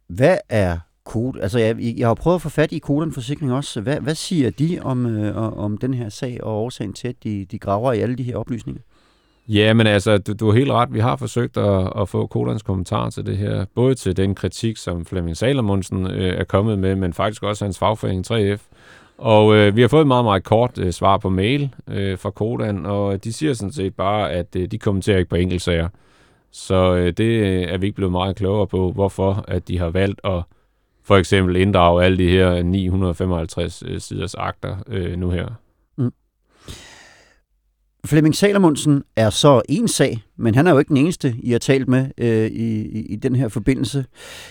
Hvad 0.08 0.38
er 0.48 0.78
kode? 1.04 1.42
Altså, 1.42 1.58
jeg, 1.58 1.76
jeg 1.96 2.06
har 2.06 2.14
prøvet 2.14 2.34
at 2.34 2.42
få 2.42 2.48
fat 2.48 2.72
i 2.72 2.78
Kodan 2.78 3.12
Forsikring 3.12 3.52
også. 3.52 3.80
Hvad, 3.80 4.00
hvad 4.00 4.14
siger 4.14 4.50
de 4.50 4.78
om, 4.82 5.06
øh, 5.06 5.58
om 5.58 5.78
den 5.78 5.94
her 5.94 6.08
sag 6.08 6.44
og 6.44 6.52
årsagen 6.52 6.92
til, 6.92 7.08
at 7.08 7.24
de, 7.24 7.44
de 7.44 7.58
graver 7.58 7.92
i 7.92 7.98
alle 7.98 8.16
de 8.16 8.22
her 8.22 8.36
oplysninger? 8.36 8.82
Ja, 9.48 9.74
men 9.74 9.86
altså, 9.86 10.18
du, 10.18 10.32
du 10.32 10.46
har 10.46 10.58
helt 10.58 10.70
ret. 10.70 10.92
Vi 10.92 11.00
har 11.00 11.16
forsøgt 11.16 11.56
at, 11.56 11.92
at 12.00 12.08
få 12.08 12.26
Kodans 12.26 12.62
kommentar 12.62 13.10
til 13.10 13.26
det 13.26 13.36
her. 13.36 13.64
Både 13.74 13.94
til 13.94 14.16
den 14.16 14.34
kritik, 14.34 14.76
som 14.76 15.04
Flemming 15.04 15.36
Salomonsen 15.36 16.06
øh, 16.06 16.40
er 16.40 16.44
kommet 16.44 16.78
med, 16.78 16.96
men 16.96 17.12
faktisk 17.12 17.42
også 17.42 17.64
hans 17.64 17.78
fagforening 17.78 18.30
3F. 18.30 18.60
Og 19.18 19.54
øh, 19.56 19.76
vi 19.76 19.80
har 19.80 19.88
fået 19.88 20.00
et 20.00 20.06
meget, 20.06 20.24
meget 20.24 20.44
kort 20.44 20.78
øh, 20.78 20.92
svar 20.92 21.16
på 21.16 21.28
mail 21.28 21.74
øh, 21.88 22.18
fra 22.18 22.30
Kodan, 22.30 22.86
og 22.86 23.24
de 23.24 23.32
siger 23.32 23.54
sådan 23.54 23.72
set 23.72 23.94
bare, 23.94 24.32
at 24.32 24.56
øh, 24.56 24.70
de 24.70 24.78
kommenterer 24.78 25.18
ikke 25.18 25.30
på 25.30 25.36
enkeltsager. 25.36 25.88
Så 26.50 26.94
øh, 26.94 27.12
det 27.12 27.24
øh, 27.24 27.62
er 27.62 27.78
vi 27.78 27.86
ikke 27.86 27.96
blevet 27.96 28.12
meget 28.12 28.36
klogere 28.36 28.66
på, 28.66 28.92
hvorfor 28.92 29.44
at 29.48 29.68
de 29.68 29.78
har 29.78 29.90
valgt 29.90 30.20
at 30.24 30.42
for 31.04 31.16
eksempel 31.16 31.56
inddrage 31.56 32.04
alle 32.04 32.18
de 32.18 32.30
her 32.30 32.62
955 32.62 33.82
øh, 33.86 34.00
siders 34.00 34.34
akter 34.34 34.76
øh, 34.86 35.18
nu 35.18 35.30
her. 35.30 35.46
Flemming 38.08 38.34
Salomonsen 38.34 39.02
er 39.16 39.30
så 39.30 39.62
en 39.68 39.88
sag, 39.88 40.22
men 40.36 40.54
han 40.54 40.66
er 40.66 40.70
jo 40.72 40.78
ikke 40.78 40.88
den 40.88 40.96
eneste, 40.96 41.34
I 41.42 41.50
har 41.52 41.58
talt 41.58 41.88
med 41.88 42.06
øh, 42.18 42.46
i, 42.46 42.80
i, 42.80 43.06
i 43.06 43.16
den 43.16 43.36
her 43.36 43.48
forbindelse. 43.48 44.04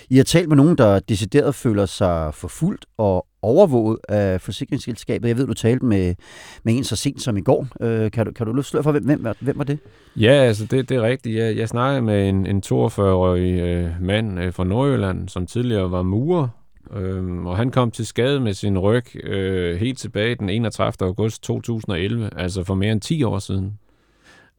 I 0.09 0.17
har 0.17 0.23
talt 0.23 0.47
med 0.47 0.57
nogen, 0.57 0.77
der 0.77 0.99
decideret 0.99 1.55
føler 1.55 1.85
sig 1.85 2.33
forfulgt 2.33 2.85
og 2.97 3.27
overvåget 3.41 3.97
af 4.09 4.41
forsikringsselskabet. 4.41 5.27
Jeg 5.27 5.37
ved, 5.37 5.47
du 5.47 5.53
talte 5.53 5.85
med, 5.85 6.15
med 6.63 6.77
en 6.77 6.83
så 6.83 6.95
sent 6.95 7.21
som 7.21 7.37
i 7.37 7.41
går. 7.41 7.67
Øh, 7.81 8.11
kan, 8.11 8.25
du, 8.25 8.31
kan 8.31 8.45
du 8.45 8.53
løfte 8.53 8.83
for, 8.83 8.91
hvem, 8.91 9.05
hvem, 9.05 9.25
hvem 9.39 9.57
var 9.57 9.63
det? 9.63 9.79
Ja, 10.15 10.31
altså 10.31 10.65
det, 10.65 10.89
det 10.89 10.97
er 10.97 11.01
rigtigt. 11.01 11.37
Jeg, 11.37 11.57
jeg 11.57 11.69
snakkede 11.69 12.01
med 12.01 12.29
en, 12.29 12.45
en 12.45 12.63
42-årig 12.65 13.59
øh, 13.59 13.89
mand 14.01 14.39
øh, 14.39 14.53
fra 14.53 14.63
Nordjylland, 14.63 15.29
som 15.29 15.47
tidligere 15.47 15.91
var 15.91 16.01
murer, 16.01 16.47
Øhm, 16.95 17.45
og 17.45 17.57
han 17.57 17.71
kom 17.71 17.91
til 17.91 18.05
skade 18.05 18.39
med 18.39 18.53
sin 18.53 18.77
ryg 18.77 19.25
øh, 19.25 19.79
helt 19.79 19.97
tilbage 19.97 20.35
den 20.35 20.49
31. 20.49 21.07
august 21.07 21.43
2011, 21.43 22.29
altså 22.35 22.63
for 22.63 22.75
mere 22.75 22.91
end 22.91 23.01
10 23.01 23.23
år 23.23 23.39
siden. 23.39 23.79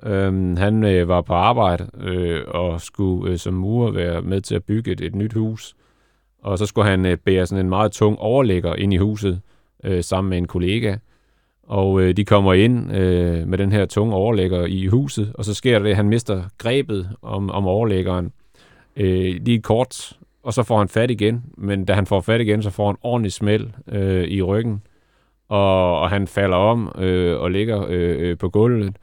Øhm, 0.03 0.57
han 0.57 0.85
øh, 0.85 1.09
var 1.09 1.21
på 1.21 1.35
arbejde 1.35 1.91
øh, 2.01 2.43
og 2.49 2.81
skulle 2.81 3.33
øh, 3.33 3.39
som 3.39 3.55
murer 3.55 3.91
være 3.91 4.23
med 4.23 4.41
til 4.41 4.55
at 4.55 4.65
bygge 4.65 4.93
et, 4.93 5.01
et 5.01 5.15
nyt 5.15 5.33
hus. 5.33 5.75
Og 6.43 6.59
så 6.59 6.67
skulle 6.67 6.91
han 6.91 7.07
øh, 7.07 7.17
bære 7.17 7.47
sådan 7.47 7.65
en 7.65 7.69
meget 7.69 7.93
tung 7.93 8.19
overlægger 8.19 8.75
ind 8.75 8.95
i 8.95 8.97
huset 8.97 9.41
øh, 9.85 10.05
sammen 10.05 10.31
med 10.31 10.39
en 10.39 10.47
kollega. 10.47 10.97
Og 11.63 12.01
øh, 12.01 12.17
de 12.17 12.25
kommer 12.25 12.55
ind 12.55 12.97
øh, 12.97 13.49
med 13.49 13.59
den 13.59 13.73
her 13.73 13.87
tunge 13.87 14.15
overlægger 14.15 14.67
i 14.67 14.87
huset, 14.87 15.33
og 15.35 15.45
så 15.45 15.55
sker 15.55 15.79
det, 15.79 15.91
at 15.91 15.97
han 15.97 16.09
mister 16.09 16.43
grebet 16.59 17.11
om, 17.23 17.51
om 17.51 17.67
overlæggeren 17.67 18.33
øh, 18.97 19.41
lige 19.43 19.63
kort, 19.63 20.13
og 20.43 20.55
så 20.55 20.63
får 20.63 20.79
han 20.79 20.89
fat 20.89 21.11
igen. 21.11 21.45
Men 21.57 21.85
da 21.85 21.93
han 21.93 22.07
får 22.07 22.21
fat 22.21 22.41
igen, 22.41 22.63
så 22.63 22.71
får 22.71 22.87
han 22.87 22.97
ordentlig 23.03 23.33
smæld 23.33 23.71
øh, 23.89 24.25
i 24.25 24.43
ryggen, 24.43 24.83
og, 25.49 26.01
og 26.01 26.11
han 26.11 26.27
falder 26.27 26.57
om 26.57 26.93
øh, 26.99 27.41
og 27.41 27.51
ligger 27.51 27.87
øh, 27.89 28.31
øh 28.31 28.39
på 28.39 28.49
gulvet. 28.49 28.97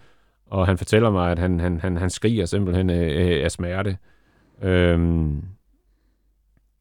Og 0.45 0.67
han 0.67 0.77
fortæller 0.77 1.09
mig, 1.09 1.31
at 1.31 1.39
han, 1.39 1.59
han, 1.59 1.79
han, 1.79 1.97
han 1.97 2.09
skriger 2.09 2.45
simpelthen 2.45 2.89
øh, 2.89 3.43
af 3.43 3.51
smerte. 3.51 3.97
Øhm, 4.61 5.43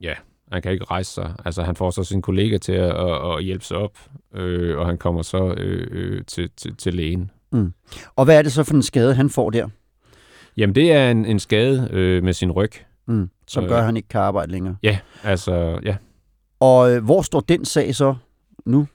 ja, 0.01 0.15
han 0.53 0.63
kan 0.63 0.73
ikke 0.73 0.85
rejse 0.85 1.13
sig. 1.13 1.35
Altså, 1.45 1.63
han 1.63 1.77
får 1.77 1.91
så 1.91 2.05
sin 2.05 2.23
kollega 2.23 2.59
til 2.59 2.73
at, 2.73 2.91
at, 2.91 3.37
at 3.37 3.45
hjælpe 3.45 3.65
sig 3.65 3.77
op, 3.77 3.99
øh, 4.35 4.79
og 4.79 4.87
han 4.87 4.99
kommer 4.99 5.23
så 5.23 5.55
øh, 5.57 5.87
øh, 5.91 6.25
til, 6.27 6.51
til, 6.57 6.77
til 6.77 6.95
lægen. 6.95 7.31
Mm. 7.53 7.73
Og 8.17 8.25
hvad 8.25 8.39
er 8.39 8.43
det 8.43 8.53
så 8.53 8.65
for 8.65 8.75
en 8.75 8.83
skade, 8.83 9.15
han 9.15 9.31
får 9.31 9.51
der? 9.51 9.69
Jamen, 10.57 10.75
det 10.75 10.93
er 10.93 11.11
en, 11.11 11.25
en 11.25 11.39
skade 11.39 11.89
øh, 11.93 12.23
med 12.23 12.33
sin 12.33 12.51
ryg. 12.51 12.73
Mm. 13.07 13.31
Som 13.47 13.65
øh, 13.65 13.71
gør, 13.71 13.79
at 13.79 13.85
han 13.85 13.97
ikke 13.97 14.09
kan 14.09 14.21
arbejde 14.21 14.53
længere. 14.53 14.77
Ja, 14.83 14.99
altså, 15.25 15.81
ja. 15.85 15.97
Og 16.61 16.93
øh, 16.93 17.05
hvor 17.05 17.23
står 17.23 17.41
den 17.41 17.65
sag 17.65 17.95
så 17.95 18.15
nu? 18.67 18.87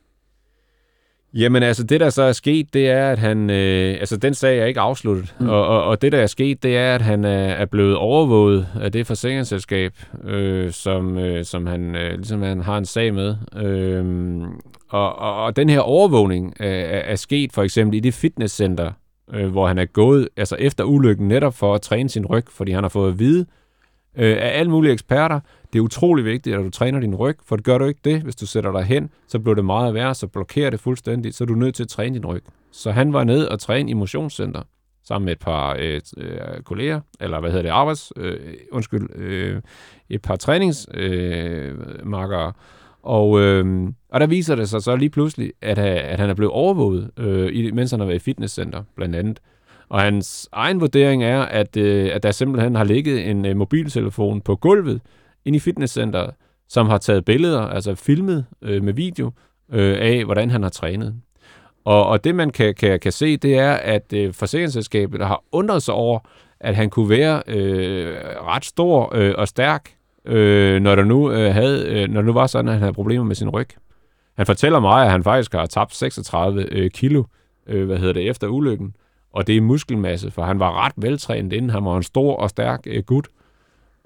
Jamen 1.33 1.63
altså, 1.63 1.83
det 1.83 1.99
der 1.99 2.09
så 2.09 2.21
er 2.23 2.31
sket, 2.31 2.73
det 2.73 2.89
er, 2.89 3.11
at 3.11 3.19
han... 3.19 3.49
Øh, 3.49 3.97
altså, 3.99 4.17
den 4.17 4.33
sag 4.33 4.59
er 4.59 4.65
ikke 4.65 4.79
afsluttet. 4.79 5.35
Mm. 5.39 5.49
Og, 5.49 5.67
og, 5.67 5.83
og 5.83 6.01
det, 6.01 6.11
der 6.11 6.17
er 6.17 6.27
sket, 6.27 6.63
det 6.63 6.77
er, 6.77 6.95
at 6.95 7.01
han 7.01 7.25
er, 7.25 7.47
er 7.47 7.65
blevet 7.65 7.95
overvåget 7.95 8.67
af 8.81 8.91
det 8.91 9.07
forsikringsselskab, 9.07 9.93
øh, 10.23 10.71
som, 10.71 11.17
øh, 11.17 11.45
som 11.45 11.65
han, 11.65 11.95
øh, 11.95 12.11
ligesom 12.11 12.41
han 12.41 12.61
har 12.61 12.77
en 12.77 12.85
sag 12.85 13.13
med. 13.13 13.35
Øh, 13.55 14.41
og, 14.89 15.19
og, 15.19 15.43
og 15.43 15.55
den 15.55 15.69
her 15.69 15.79
overvågning 15.79 16.53
øh, 16.59 16.67
er, 16.67 16.99
er 16.99 17.15
sket 17.15 17.53
for 17.53 17.63
eksempel 17.63 17.97
i 17.97 17.99
det 17.99 18.13
fitnesscenter, 18.13 18.91
øh, 19.33 19.51
hvor 19.51 19.67
han 19.67 19.77
er 19.77 19.85
gået 19.85 20.29
altså 20.37 20.55
efter 20.59 20.83
ulykken 20.83 21.27
netop 21.27 21.53
for 21.53 21.75
at 21.75 21.81
træne 21.81 22.09
sin 22.09 22.25
ryg, 22.25 22.45
fordi 22.49 22.71
han 22.71 22.83
har 22.83 22.89
fået 22.89 23.11
at 23.11 23.19
vide 23.19 23.45
øh, 24.17 24.37
af 24.37 24.59
alle 24.59 24.71
mulige 24.71 24.93
eksperter, 24.93 25.39
det 25.73 25.79
er 25.79 25.83
utrolig 25.83 26.25
vigtigt, 26.25 26.55
at 26.55 26.65
du 26.65 26.69
træner 26.69 26.99
din 26.99 27.15
ryg, 27.15 27.37
for 27.45 27.61
gør 27.61 27.77
du 27.77 27.85
ikke 27.85 28.01
det, 28.03 28.21
hvis 28.21 28.35
du 28.35 28.45
sætter 28.45 28.71
dig 28.71 28.83
hen, 28.83 29.09
så 29.27 29.39
bliver 29.39 29.55
det 29.55 29.65
meget 29.65 29.93
værre, 29.93 30.15
så 30.15 30.27
blokerer 30.27 30.69
det 30.69 30.79
fuldstændigt, 30.79 31.35
så 31.35 31.43
er 31.43 31.45
du 31.45 31.53
nødt 31.53 31.75
til 31.75 31.83
at 31.83 31.89
træne 31.89 32.15
din 32.15 32.25
ryg. 32.25 32.43
Så 32.71 32.91
han 32.91 33.13
var 33.13 33.23
ned 33.23 33.45
og 33.45 33.59
træne 33.59 33.91
i 33.91 33.93
motionscenter 33.93 34.61
sammen 35.03 35.25
med 35.25 35.33
et 35.33 35.39
par 35.39 35.75
øh, 35.79 36.01
øh, 36.17 36.61
kolleger, 36.63 37.01
eller 37.19 37.39
hvad 37.39 37.49
hedder 37.49 37.63
det, 37.63 37.69
arbejds, 37.69 38.11
øh, 38.17 38.53
undskyld, 38.71 39.15
øh, 39.15 39.61
et 40.09 40.21
par 40.21 40.35
træningsmarkere, 40.35 42.47
øh, 42.47 42.53
og, 43.03 43.39
øh, 43.39 43.87
og 44.09 44.19
der 44.19 44.27
viser 44.27 44.55
det 44.55 44.69
sig 44.69 44.81
så 44.81 44.95
lige 44.95 45.09
pludselig, 45.09 45.53
at, 45.61 45.77
at 45.77 46.19
han 46.19 46.29
er 46.29 46.33
blevet 46.33 46.53
overvåget, 46.53 47.11
øh, 47.17 47.73
mens 47.73 47.91
han 47.91 47.99
har 47.99 48.07
været 48.07 48.19
i 48.19 48.23
fitnesscenter, 48.23 48.83
blandt 48.95 49.15
andet. 49.15 49.39
Og 49.89 50.01
hans 50.01 50.49
egen 50.51 50.81
vurdering 50.81 51.23
er, 51.23 51.41
at, 51.41 51.77
øh, 51.77 52.09
at 52.13 52.23
der 52.23 52.31
simpelthen 52.31 52.75
har 52.75 52.83
ligget 52.83 53.29
en 53.29 53.45
øh, 53.45 53.57
mobiltelefon 53.57 54.41
på 54.41 54.55
gulvet, 54.55 55.01
inde 55.45 55.55
i 55.55 55.59
fitnesscenteret, 55.59 56.33
som 56.67 56.87
har 56.87 56.97
taget 56.97 57.25
billeder, 57.25 57.61
altså 57.61 57.95
filmet 57.95 58.45
øh, 58.61 58.83
med 58.83 58.93
video, 58.93 59.31
øh, 59.71 59.97
af, 60.01 60.25
hvordan 60.25 60.49
han 60.49 60.63
har 60.63 60.69
trænet. 60.69 61.15
Og, 61.85 62.05
og 62.05 62.23
det, 62.23 62.35
man 62.35 62.49
kan, 62.49 62.75
kan, 62.75 62.99
kan 62.99 63.11
se, 63.11 63.37
det 63.37 63.57
er, 63.57 63.73
at 63.73 64.13
øh, 64.13 64.33
forsikringsselskabet 64.33 65.27
har 65.27 65.43
undret 65.51 65.83
sig 65.83 65.93
over, 65.93 66.19
at 66.59 66.75
han 66.75 66.89
kunne 66.89 67.09
være 67.09 67.43
øh, 67.47 68.17
ret 68.47 68.65
stor 68.65 69.15
øh, 69.15 69.33
og 69.37 69.47
stærk, 69.47 69.91
øh, 70.25 70.81
når, 70.81 70.95
der 70.95 71.03
nu, 71.03 71.31
øh, 71.31 71.53
havde, 71.53 71.87
øh, 71.87 72.09
når 72.09 72.21
det 72.21 72.25
nu 72.25 72.33
var 72.33 72.47
sådan, 72.47 72.67
at 72.67 72.73
han 72.73 72.81
havde 72.81 72.93
problemer 72.93 73.25
med 73.25 73.35
sin 73.35 73.49
ryg. 73.49 73.69
Han 74.37 74.45
fortæller 74.45 74.79
mig, 74.79 75.05
at 75.05 75.11
han 75.11 75.23
faktisk 75.23 75.53
har 75.53 75.65
tabt 75.65 75.95
36 75.95 76.65
øh, 76.71 76.91
kilo 76.91 77.23
øh, 77.67 77.85
hvad 77.85 77.97
hedder 77.97 78.13
det, 78.13 78.29
efter 78.29 78.47
ulykken. 78.47 78.95
Og 79.31 79.47
det 79.47 79.57
er 79.57 79.61
muskelmasse, 79.61 80.31
for 80.31 80.43
han 80.43 80.59
var 80.59 80.85
ret 80.85 80.93
veltrænet 80.97 81.53
inden. 81.53 81.69
Han 81.69 81.85
var 81.85 81.97
en 81.97 82.03
stor 82.03 82.35
og 82.35 82.49
stærk 82.49 82.79
øh, 82.87 83.03
gut. 83.03 83.27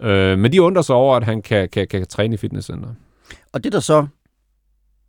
Øh, 0.01 0.39
men 0.39 0.51
de 0.51 0.61
undrer 0.61 0.81
sig 0.81 0.95
over, 0.95 1.15
at 1.15 1.23
han 1.23 1.41
kan, 1.41 1.69
kan, 1.69 1.87
kan 1.87 2.07
træne 2.07 2.33
i 2.33 2.37
fitnesscenter. 2.37 2.89
Og 3.53 3.63
det, 3.63 3.73
der 3.73 3.79
så 3.79 4.07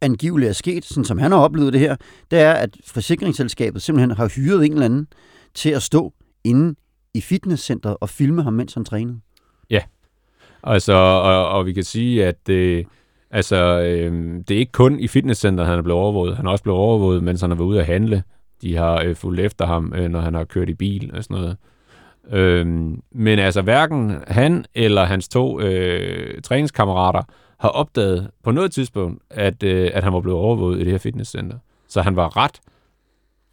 angiveligt 0.01 0.49
er 0.49 0.53
sket, 0.53 0.85
sådan 0.85 1.05
som 1.05 1.19
han 1.19 1.33
har 1.33 1.39
oplevet 1.39 1.73
det 1.73 1.81
her, 1.81 1.97
det 2.31 2.39
er, 2.39 2.53
at 2.53 2.77
forsikringsselskabet 2.87 3.83
simpelthen 3.83 4.11
har 4.11 4.29
hyret 4.29 4.67
en 4.67 4.73
eller 4.73 4.85
anden 4.85 5.07
til 5.55 5.71
at 5.71 5.83
stå 5.83 6.13
inde 6.45 6.75
i 7.15 7.21
fitnesscenteret 7.21 7.97
og 8.01 8.09
filme 8.09 8.43
ham, 8.43 8.53
mens 8.53 8.75
han 8.75 8.85
trænede. 8.85 9.21
Ja, 9.71 9.81
altså, 10.63 10.93
og, 10.93 11.49
og 11.49 11.67
vi 11.67 11.73
kan 11.73 11.85
sige, 11.85 12.27
at 12.27 12.49
øh, 12.49 12.85
altså, 13.31 13.81
øh, 13.81 14.13
det 14.49 14.55
er 14.55 14.59
ikke 14.59 14.73
kun 14.73 15.01
i 15.01 15.09
fitnesscenteret, 15.09 15.69
han 15.69 15.79
er 15.79 15.83
blevet 15.83 16.01
overvåget. 16.01 16.37
Han 16.37 16.47
er 16.47 16.51
også 16.51 16.65
blevet 16.65 16.81
overvåget, 16.81 17.23
mens 17.23 17.41
han 17.41 17.51
er 17.53 17.55
været 17.55 17.67
ude 17.67 17.81
at 17.81 17.87
handle. 17.87 18.23
De 18.65 18.77
har 18.77 19.03
øh, 19.03 19.17
fulgt 19.17 19.41
efter 19.41 19.67
ham, 19.67 19.93
øh, 19.97 20.09
når 20.09 20.21
han 20.21 20.35
har 20.35 20.45
kørt 20.45 20.69
i 20.69 20.75
bil 20.75 21.11
og 21.15 21.25
sådan 21.25 21.37
noget. 21.37 21.57
Øhm, 22.31 23.03
men 23.13 23.39
altså 23.39 23.63
hverken 23.63 24.17
han 24.29 24.65
eller 24.75 25.05
hans 25.05 25.29
to 25.29 25.61
øh, 25.61 26.43
træningskammerater 26.43 27.23
har 27.59 27.69
opdaget 27.69 28.31
på 28.43 28.51
noget 28.51 28.73
tidspunkt, 28.73 29.23
at, 29.31 29.63
øh, 29.63 29.91
at 29.95 30.05
han 30.05 30.13
var 30.13 30.21
blevet 30.21 30.39
overvåget 30.39 30.81
i 30.81 30.85
det 30.85 30.91
her 30.91 30.99
fitnesscenter. 30.99 31.59
Så 31.89 32.03
han 32.03 32.17
var 32.17 32.37
ret, 32.37 32.61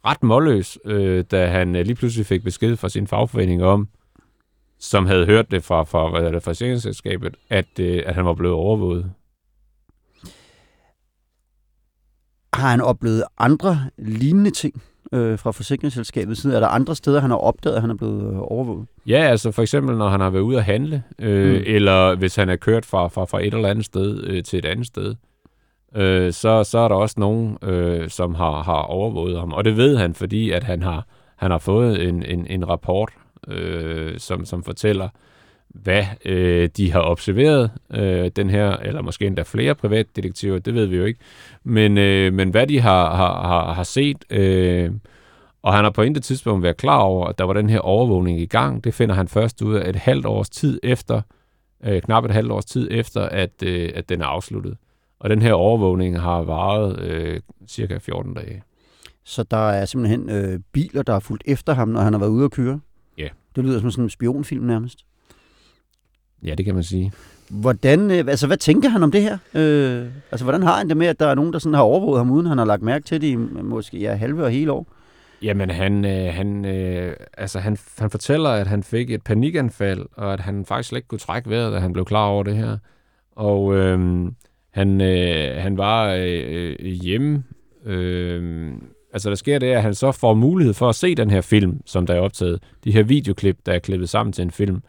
ret 0.06 0.22
målløs, 0.22 0.78
øh, 0.84 1.24
da 1.30 1.46
han 1.46 1.76
øh, 1.76 1.84
lige 1.84 1.94
pludselig 1.94 2.26
fik 2.26 2.44
besked 2.44 2.76
fra 2.76 2.88
sin 2.88 3.06
fagforening 3.06 3.64
om, 3.64 3.88
som 4.78 5.06
havde 5.06 5.26
hørt 5.26 5.50
det 5.50 5.64
fra, 5.64 5.82
fra, 5.82 6.10
hvad 6.10 6.32
det, 6.32 6.42
fra 6.42 7.30
at, 7.50 7.78
øh, 7.80 8.02
at 8.06 8.14
han 8.14 8.24
var 8.24 8.34
blevet 8.34 8.56
overvåget. 8.56 9.12
Har 12.52 12.70
han 12.70 12.80
oplevet 12.80 13.24
andre 13.38 13.78
lignende 13.98 14.50
ting? 14.50 14.82
Øh, 15.12 15.38
fra 15.38 15.50
forsikringsselskabet 15.50 16.38
side? 16.38 16.56
Er 16.56 16.60
der 16.60 16.68
andre 16.68 16.96
steder, 16.96 17.20
han 17.20 17.30
har 17.30 17.36
opdaget, 17.36 17.76
at 17.76 17.80
han 17.80 17.90
er 17.90 17.94
blevet 17.94 18.32
øh, 18.32 18.38
overvåget? 18.40 18.86
Ja, 19.06 19.18
altså 19.18 19.50
for 19.50 19.62
eksempel, 19.62 19.96
når 19.96 20.08
han 20.08 20.20
har 20.20 20.30
været 20.30 20.42
ude 20.42 20.56
at 20.56 20.64
handle, 20.64 21.02
øh, 21.18 21.54
mm. 21.54 21.62
eller 21.66 22.14
hvis 22.14 22.36
han 22.36 22.48
er 22.48 22.56
kørt 22.56 22.86
fra, 22.86 23.08
fra, 23.08 23.24
fra 23.24 23.40
et 23.40 23.54
eller 23.54 23.68
andet 23.68 23.84
sted 23.84 24.24
øh, 24.24 24.42
til 24.42 24.58
et 24.58 24.64
andet 24.64 24.86
sted, 24.86 25.14
øh, 25.96 26.32
så, 26.32 26.64
så 26.64 26.78
er 26.78 26.88
der 26.88 26.94
også 26.94 27.14
nogen, 27.18 27.58
øh, 27.62 28.10
som 28.10 28.34
har, 28.34 28.62
har 28.62 28.82
overvåget 28.82 29.38
ham. 29.38 29.52
Og 29.52 29.64
det 29.64 29.76
ved 29.76 29.96
han, 29.96 30.14
fordi 30.14 30.50
at 30.50 30.64
han 30.64 30.82
har, 30.82 31.06
han 31.36 31.50
har 31.50 31.58
fået 31.58 32.08
en, 32.08 32.22
en, 32.22 32.46
en 32.46 32.68
rapport, 32.68 33.10
øh, 33.48 34.18
som, 34.18 34.44
som 34.44 34.62
fortæller, 34.62 35.08
hvad 35.74 36.04
øh, 36.24 36.68
de 36.76 36.92
har 36.92 37.02
observeret, 37.02 37.70
øh, 37.90 38.30
den 38.36 38.50
her, 38.50 38.76
eller 38.76 39.02
måske 39.02 39.26
endda 39.26 39.42
flere 39.42 39.74
privatdetektiver, 39.74 40.58
det 40.58 40.74
ved 40.74 40.86
vi 40.86 40.96
jo 40.96 41.04
ikke, 41.04 41.20
men, 41.64 41.98
øh, 41.98 42.32
men 42.32 42.50
hvad 42.50 42.66
de 42.66 42.80
har, 42.80 43.16
har, 43.16 43.48
har, 43.48 43.72
har 43.72 43.82
set, 43.82 44.24
øh, 44.30 44.90
og 45.62 45.74
han 45.74 45.84
har 45.84 45.90
på 45.90 46.02
intet 46.02 46.24
tidspunkt 46.24 46.62
været 46.62 46.76
klar 46.76 46.98
over, 46.98 47.26
at 47.26 47.38
der 47.38 47.44
var 47.44 47.52
den 47.52 47.70
her 47.70 47.78
overvågning 47.78 48.40
i 48.40 48.46
gang. 48.46 48.84
Det 48.84 48.94
finder 48.94 49.14
han 49.14 49.28
først 49.28 49.62
ud 49.62 49.74
af 49.74 49.88
et 49.88 49.96
halvt 49.96 50.26
års 50.26 50.50
tid 50.50 50.80
efter, 50.82 51.22
øh, 51.84 52.02
knap 52.02 52.24
et 52.24 52.30
halvt 52.30 52.52
års 52.52 52.64
tid 52.64 52.88
efter, 52.90 53.22
at, 53.22 53.62
øh, 53.62 53.90
at 53.94 54.08
den 54.08 54.20
er 54.20 54.26
afsluttet. 54.26 54.76
Og 55.20 55.30
den 55.30 55.42
her 55.42 55.52
overvågning 55.52 56.20
har 56.20 56.42
varet 56.42 57.00
øh, 57.00 57.40
cirka 57.68 57.98
14 57.98 58.34
dage. 58.34 58.62
Så 59.24 59.42
der 59.42 59.70
er 59.70 59.84
simpelthen 59.84 60.30
øh, 60.30 60.60
biler, 60.72 61.02
der 61.02 61.12
har 61.12 61.20
fulgt 61.20 61.42
efter 61.46 61.74
ham, 61.74 61.88
når 61.88 62.00
han 62.00 62.12
har 62.12 62.20
været 62.20 62.30
ude 62.30 62.44
at 62.44 62.50
køre? 62.50 62.80
Ja. 63.18 63.28
Det 63.56 63.64
lyder 63.64 63.80
som 63.80 63.90
sådan 63.90 64.04
en 64.04 64.10
spionfilm 64.10 64.64
nærmest. 64.64 65.04
Ja, 66.44 66.54
det 66.54 66.64
kan 66.64 66.74
man 66.74 66.84
sige. 66.84 67.12
Hvordan, 67.50 68.10
øh, 68.10 68.18
altså, 68.28 68.46
hvad 68.46 68.56
tænker 68.56 68.88
han 68.88 69.02
om 69.02 69.10
det 69.10 69.22
her? 69.22 69.38
Øh, 69.54 70.06
altså, 70.30 70.44
hvordan 70.44 70.62
har 70.62 70.78
han 70.78 70.88
det 70.88 70.96
med, 70.96 71.06
at 71.06 71.20
der 71.20 71.26
er 71.26 71.34
nogen, 71.34 71.52
der 71.52 71.58
sådan 71.58 71.74
har 71.74 71.82
overvåget 71.82 72.18
ham, 72.18 72.30
uden 72.30 72.46
han 72.46 72.58
har 72.58 72.64
lagt 72.64 72.82
mærke 72.82 73.04
til 73.04 73.20
det 73.20 73.26
i 73.26 73.36
måske 73.62 73.98
ja, 73.98 74.14
halve 74.14 74.44
og 74.44 74.50
hele 74.50 74.72
år? 74.72 74.86
Jamen, 75.42 75.70
han, 75.70 76.04
øh, 76.04 76.34
han, 76.34 76.64
øh, 76.64 77.16
altså, 77.38 77.58
han, 77.58 77.76
han 77.98 78.10
fortæller, 78.10 78.50
at 78.50 78.66
han 78.66 78.82
fik 78.82 79.10
et 79.10 79.22
panikanfald, 79.22 80.06
og 80.12 80.32
at 80.32 80.40
han 80.40 80.64
faktisk 80.64 80.88
slet 80.88 80.98
ikke 80.98 81.08
kunne 81.08 81.18
trække 81.18 81.50
vejret, 81.50 81.72
da 81.72 81.78
han 81.78 81.92
blev 81.92 82.04
klar 82.04 82.26
over 82.26 82.42
det 82.42 82.56
her. 82.56 82.78
Og 83.36 83.74
øh, 83.74 84.26
han, 84.70 85.00
øh, 85.00 85.62
han 85.62 85.78
var 85.78 86.16
øh, 86.18 86.76
hjemme. 86.78 87.44
Øh, 87.84 88.72
altså, 89.12 89.28
der 89.28 89.36
sker 89.36 89.58
det, 89.58 89.66
at 89.66 89.82
han 89.82 89.94
så 89.94 90.12
får 90.12 90.34
mulighed 90.34 90.74
for 90.74 90.88
at 90.88 90.94
se 90.94 91.14
den 91.14 91.30
her 91.30 91.40
film, 91.40 91.80
som 91.86 92.06
der 92.06 92.14
er 92.14 92.20
optaget. 92.20 92.62
De 92.84 92.92
her 92.92 93.02
videoklip, 93.02 93.56
der 93.66 93.72
er 93.72 93.78
klippet 93.78 94.08
sammen 94.08 94.32
til 94.32 94.42
en 94.42 94.50
film. 94.50 94.82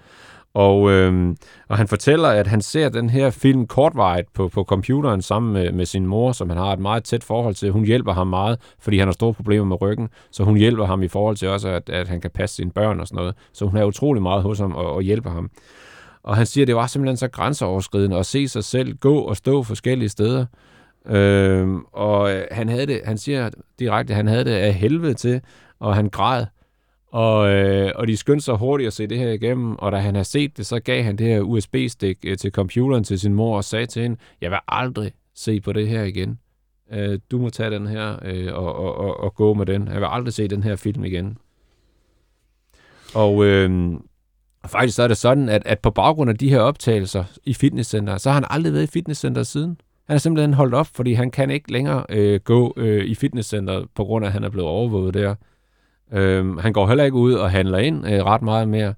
Og, 0.54 0.92
øh, 0.92 1.36
og 1.68 1.78
han 1.78 1.88
fortæller, 1.88 2.30
at 2.30 2.48
han 2.48 2.62
ser 2.62 2.90
den 2.90 3.10
her 3.10 3.30
film 3.30 3.68
kortvarigt 3.68 4.34
på, 4.34 4.48
på 4.48 4.64
computeren 4.64 5.22
sammen 5.22 5.54
med, 5.54 5.72
med 5.72 5.86
sin 5.86 6.06
mor, 6.06 6.32
som 6.32 6.50
han 6.50 6.58
har 6.58 6.74
et 6.74 6.80
meget 6.80 7.04
tæt 7.04 7.24
forhold 7.24 7.56
til. 7.56 7.72
Hun 7.72 7.86
hjælper 7.86 8.14
ham 8.14 8.28
meget, 8.28 8.60
fordi 8.80 8.98
han 8.98 9.08
har 9.08 9.14
store 9.14 9.34
problemer 9.34 9.66
med 9.66 9.82
ryggen, 9.82 10.10
så 10.32 10.44
hun 10.44 10.58
hjælper 10.58 10.86
ham 10.86 11.04
i 11.04 11.08
forhold 11.08 11.36
til 11.36 11.48
også, 11.48 11.70
at, 11.70 11.90
at 11.90 12.08
han 12.08 12.22
kan 12.22 12.32
passe 12.32 12.56
sine 12.56 12.72
børn 12.72 13.00
og 13.00 13.08
sådan 13.08 13.16
noget. 13.16 13.36
Så 13.54 13.66
hun 13.66 13.78
er 13.78 13.84
utrolig 13.84 14.24
meget 14.24 14.44
hos 14.44 14.60
ham 14.60 14.76
og, 14.76 14.94
og 14.94 15.02
hjælper 15.02 15.30
ham. 15.30 15.50
Og 16.24 16.38
han 16.38 16.46
siger, 16.46 16.64
at 16.64 16.68
det 16.68 16.76
var 16.76 16.88
simpelthen 16.88 17.18
så 17.18 17.28
grænseoverskridende 17.28 18.18
at 18.18 18.26
se 18.26 18.48
sig 18.48 18.64
selv 18.64 18.98
gå 18.98 19.18
og 19.18 19.38
stå 19.38 19.64
forskellige 19.64 20.10
steder. 20.10 20.46
Øhm, 21.06 21.76
øh, 21.76 21.82
og 21.92 22.46
han 22.52 22.70
havde 22.70 22.88
det, 22.88 23.02
han 23.06 23.18
siger 23.18 23.50
direkte, 23.80 24.14
at 24.14 24.18
han 24.18 24.28
havde 24.28 24.46
det 24.46 24.52
af 24.52 24.74
helvede 24.74 25.14
til, 25.14 25.42
og 25.80 25.96
han 25.96 26.10
græd. 26.10 26.46
Og, 27.14 27.50
øh, 27.50 27.92
og 27.96 28.08
de 28.08 28.18
skyndte 28.18 28.46
sig 28.46 28.56
hurtigt 28.56 28.88
at 28.88 28.94
se 28.94 29.08
det 29.08 29.18
her 29.18 29.32
igennem, 29.32 29.76
og 29.76 29.92
da 29.92 29.98
han 29.98 30.16
havde 30.16 30.26
set 30.26 30.58
det, 30.58 30.66
så 30.66 30.80
gav 30.80 31.04
han 31.04 31.16
det 31.16 31.28
her 31.28 31.42
USB-stik 31.42 32.18
øh, 32.26 32.38
til 32.38 32.52
computeren 32.52 33.04
til 33.04 33.20
sin 33.20 33.34
mor 33.34 33.58
og 33.58 33.64
sagde 33.64 33.86
til 33.86 34.02
hende, 34.02 34.18
jeg 34.42 34.52
vil 34.52 34.60
aldrig 34.68 35.12
se 35.36 35.62
på 35.62 35.74
det 35.74 35.88
her 35.88 36.04
igen. 36.04 36.40
øh, 36.94 37.20
du 37.32 37.38
må 37.38 37.50
tage 37.50 37.72
den 37.72 37.88
her 37.88 38.20
øh, 38.26 38.54
og, 38.54 38.76
og, 38.76 38.96
og, 38.96 39.20
og 39.20 39.36
gå 39.36 39.54
med 39.54 39.66
den. 39.66 39.88
Jeg 39.88 39.96
vil 39.96 40.08
aldrig 40.12 40.34
se 40.34 40.48
den 40.48 40.64
her 40.64 40.76
film 40.76 41.04
igen. 41.04 41.38
Og 43.16 43.46
øh, 43.46 43.94
faktisk 44.66 44.96
så 44.96 45.04
er 45.04 45.08
det 45.08 45.18
sådan, 45.18 45.50
at, 45.50 45.62
at 45.66 45.80
på 45.80 45.92
baggrund 45.92 46.30
af 46.30 46.38
de 46.38 46.50
her 46.50 46.60
optagelser 46.60 47.24
i 47.44 47.54
fitnesscenter, 47.54 48.18
så 48.18 48.30
har 48.30 48.34
han 48.34 48.46
aldrig 48.50 48.74
været 48.74 48.84
i 48.84 48.88
fitnesscenter 48.88 49.44
siden. 49.44 49.78
Han 50.08 50.16
er 50.16 50.20
simpelthen 50.20 50.54
holdt 50.54 50.74
op, 50.74 50.88
fordi 50.88 51.14
han 51.14 51.32
kan 51.32 51.52
ikke 51.52 51.72
længere 51.72 52.06
øh, 52.10 52.40
gå 52.40 52.74
øh, 52.78 53.06
i 53.06 53.16
fitnesscenteret, 53.16 53.88
på 53.96 54.04
grund 54.04 54.26
af, 54.26 54.30
at 54.30 54.34
han 54.34 54.44
er 54.44 54.50
blevet 54.50 54.70
overvåget 54.70 55.14
der. 55.14 55.36
Øh, 56.12 56.58
han 56.58 56.74
går 56.74 56.88
heller 56.88 57.04
ikke 57.04 57.18
ud 57.18 57.34
og 57.34 57.52
handler 57.52 57.78
ind 57.78 58.08
øh, 58.08 58.26
ret 58.26 58.42
meget 58.42 58.70
mere. 58.70 58.94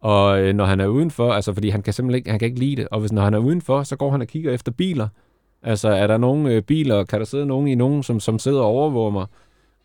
Og 0.00 0.42
øh, 0.42 0.54
når 0.54 0.64
han 0.64 0.80
er 0.80 0.86
udenfor, 0.86 1.32
altså 1.32 1.52
fordi 1.52 1.68
han 1.68 1.82
kan 1.82 1.92
simpelthen 1.92 2.16
ikke, 2.16 2.30
han 2.30 2.38
kan 2.38 2.46
ikke 2.46 2.58
lide 2.58 2.76
det, 2.76 2.88
og 2.90 3.00
hvis 3.00 3.12
når 3.12 3.22
han 3.22 3.34
er 3.34 3.38
udenfor, 3.38 3.82
så 3.82 3.96
går 3.96 4.10
han 4.10 4.20
og 4.20 4.26
kigger 4.26 4.52
efter 4.52 4.72
biler. 4.72 5.08
Altså 5.62 5.88
er 5.88 6.06
der 6.06 6.16
nogle 6.16 6.52
øh, 6.52 6.62
biler, 6.62 7.04
kan 7.04 7.18
der 7.18 7.24
sidde 7.24 7.46
nogen 7.46 7.68
i 7.68 7.74
nogen, 7.74 8.02
som, 8.02 8.20
som 8.20 8.38
sidder 8.38 8.60
og 8.60 8.66
overvåger 8.66 9.10
mig? 9.10 9.26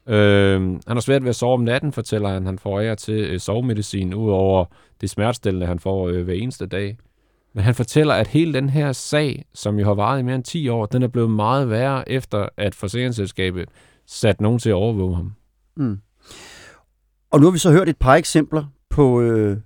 Øh, 0.08 0.62
han 0.62 0.82
har 0.88 1.00
svært 1.00 1.24
ved 1.24 1.30
at 1.30 1.36
sove 1.36 1.54
om 1.54 1.62
natten, 1.62 1.92
fortæller 1.92 2.30
han. 2.30 2.46
Han 2.46 2.60
får 2.60 2.80
ære 2.80 2.96
til 2.96 3.20
øh, 3.20 3.40
sovemedicin, 3.40 4.14
udover 4.14 4.66
det 5.02 5.10
smertestillende, 5.10 5.66
han 5.66 5.80
får 5.80 6.08
øh, 6.08 6.24
hver 6.24 6.34
eneste 6.34 6.66
dag. 6.66 6.98
Men 7.54 7.64
han 7.64 7.76
fortæller, 7.76 8.14
at 8.14 8.28
hele 8.28 8.54
den 8.54 8.70
her 8.70 8.92
sag, 8.92 9.46
som 9.54 9.80
jo 9.80 9.86
har 9.86 9.94
varet 9.94 10.20
i 10.20 10.24
mere 10.24 10.36
end 10.36 10.44
10 10.44 10.70
år, 10.70 10.86
den 10.86 11.04
er 11.04 11.08
blevet 11.08 11.30
meget 11.30 11.70
værre, 11.70 12.10
efter 12.10 12.48
at 12.58 12.76
forsikringsselskabet 12.76 13.70
satte 14.06 14.44
nogen 14.44 14.60
til 14.60 14.70
at 14.70 14.74
overvåge 14.74 15.16
ham. 15.16 15.34
Mm. 15.76 16.00
Og 17.32 17.40
nu 17.40 17.46
har 17.46 17.52
vi 17.52 17.58
så 17.58 17.72
hørt 17.72 17.90
et 17.90 17.98
par 17.98 18.16
eksempler 18.16 18.66
på 18.90 19.22
øh, 19.22 19.58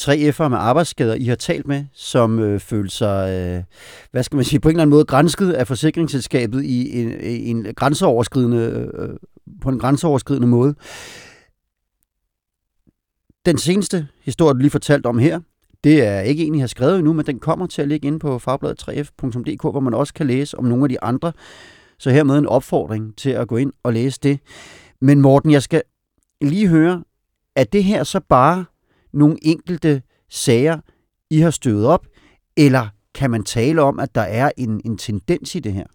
3F'ere 0.00 0.48
med 0.48 0.58
arbejdsskader, 0.58 1.14
I 1.14 1.24
har 1.24 1.34
talt 1.34 1.66
med, 1.66 1.84
som 1.92 2.38
øh, 2.38 2.60
føler 2.60 2.90
sig, 2.90 3.30
øh, 3.30 3.62
hvad 4.10 4.22
skal 4.22 4.36
man 4.36 4.44
sige, 4.44 4.60
på 4.60 4.68
en 4.68 4.72
eller 4.74 4.82
anden 4.82 4.94
måde 4.94 5.04
grænsket 5.04 5.52
af 5.52 5.66
forsikringsselskabet 5.66 6.64
i 6.64 7.02
en, 7.02 7.20
en 7.20 7.74
grænseoverskridende, 7.74 8.58
øh, 8.58 9.08
øh, 9.08 9.16
på 9.60 9.68
en 9.68 9.78
grænseoverskridende 9.78 10.48
måde. 10.48 10.74
Den 13.46 13.58
seneste 13.58 14.08
historie, 14.22 14.54
du 14.54 14.58
lige 14.58 14.70
fortalt 14.70 15.06
om 15.06 15.18
her, 15.18 15.40
det 15.84 16.06
er 16.06 16.20
ikke 16.20 16.44
en, 16.44 16.54
I 16.54 16.58
har 16.58 16.66
skrevet 16.66 16.96
endnu, 16.96 17.12
men 17.12 17.26
den 17.26 17.38
kommer 17.38 17.66
til 17.66 17.82
at 17.82 17.88
ligge 17.88 18.06
inde 18.06 18.18
på 18.18 18.38
fagbladet 18.38 18.88
3f.dk, 18.88 19.62
hvor 19.62 19.80
man 19.80 19.94
også 19.94 20.14
kan 20.14 20.26
læse 20.26 20.58
om 20.58 20.64
nogle 20.64 20.84
af 20.84 20.88
de 20.88 21.02
andre. 21.02 21.32
Så 21.98 22.10
hermed 22.10 22.38
en 22.38 22.46
opfordring 22.46 23.16
til 23.16 23.30
at 23.30 23.48
gå 23.48 23.56
ind 23.56 23.72
og 23.82 23.92
læse 23.92 24.20
det. 24.22 24.38
Men 25.04 25.20
Morten, 25.20 25.50
jeg 25.50 25.62
skal 25.62 25.82
lige 26.40 26.68
høre, 26.68 27.04
er 27.56 27.64
det 27.64 27.84
her 27.84 28.04
så 28.04 28.20
bare 28.28 28.64
nogle 29.12 29.36
enkelte 29.42 30.02
sager, 30.30 30.78
I 31.30 31.38
har 31.38 31.50
støvet 31.50 31.86
op, 31.86 32.06
eller 32.56 32.88
kan 33.14 33.30
man 33.30 33.44
tale 33.44 33.82
om, 33.82 34.00
at 34.00 34.14
der 34.14 34.20
er 34.20 34.50
en, 34.56 34.80
en 34.84 34.98
tendens 34.98 35.54
i 35.54 35.58
det 35.58 35.72
her? 35.72 35.86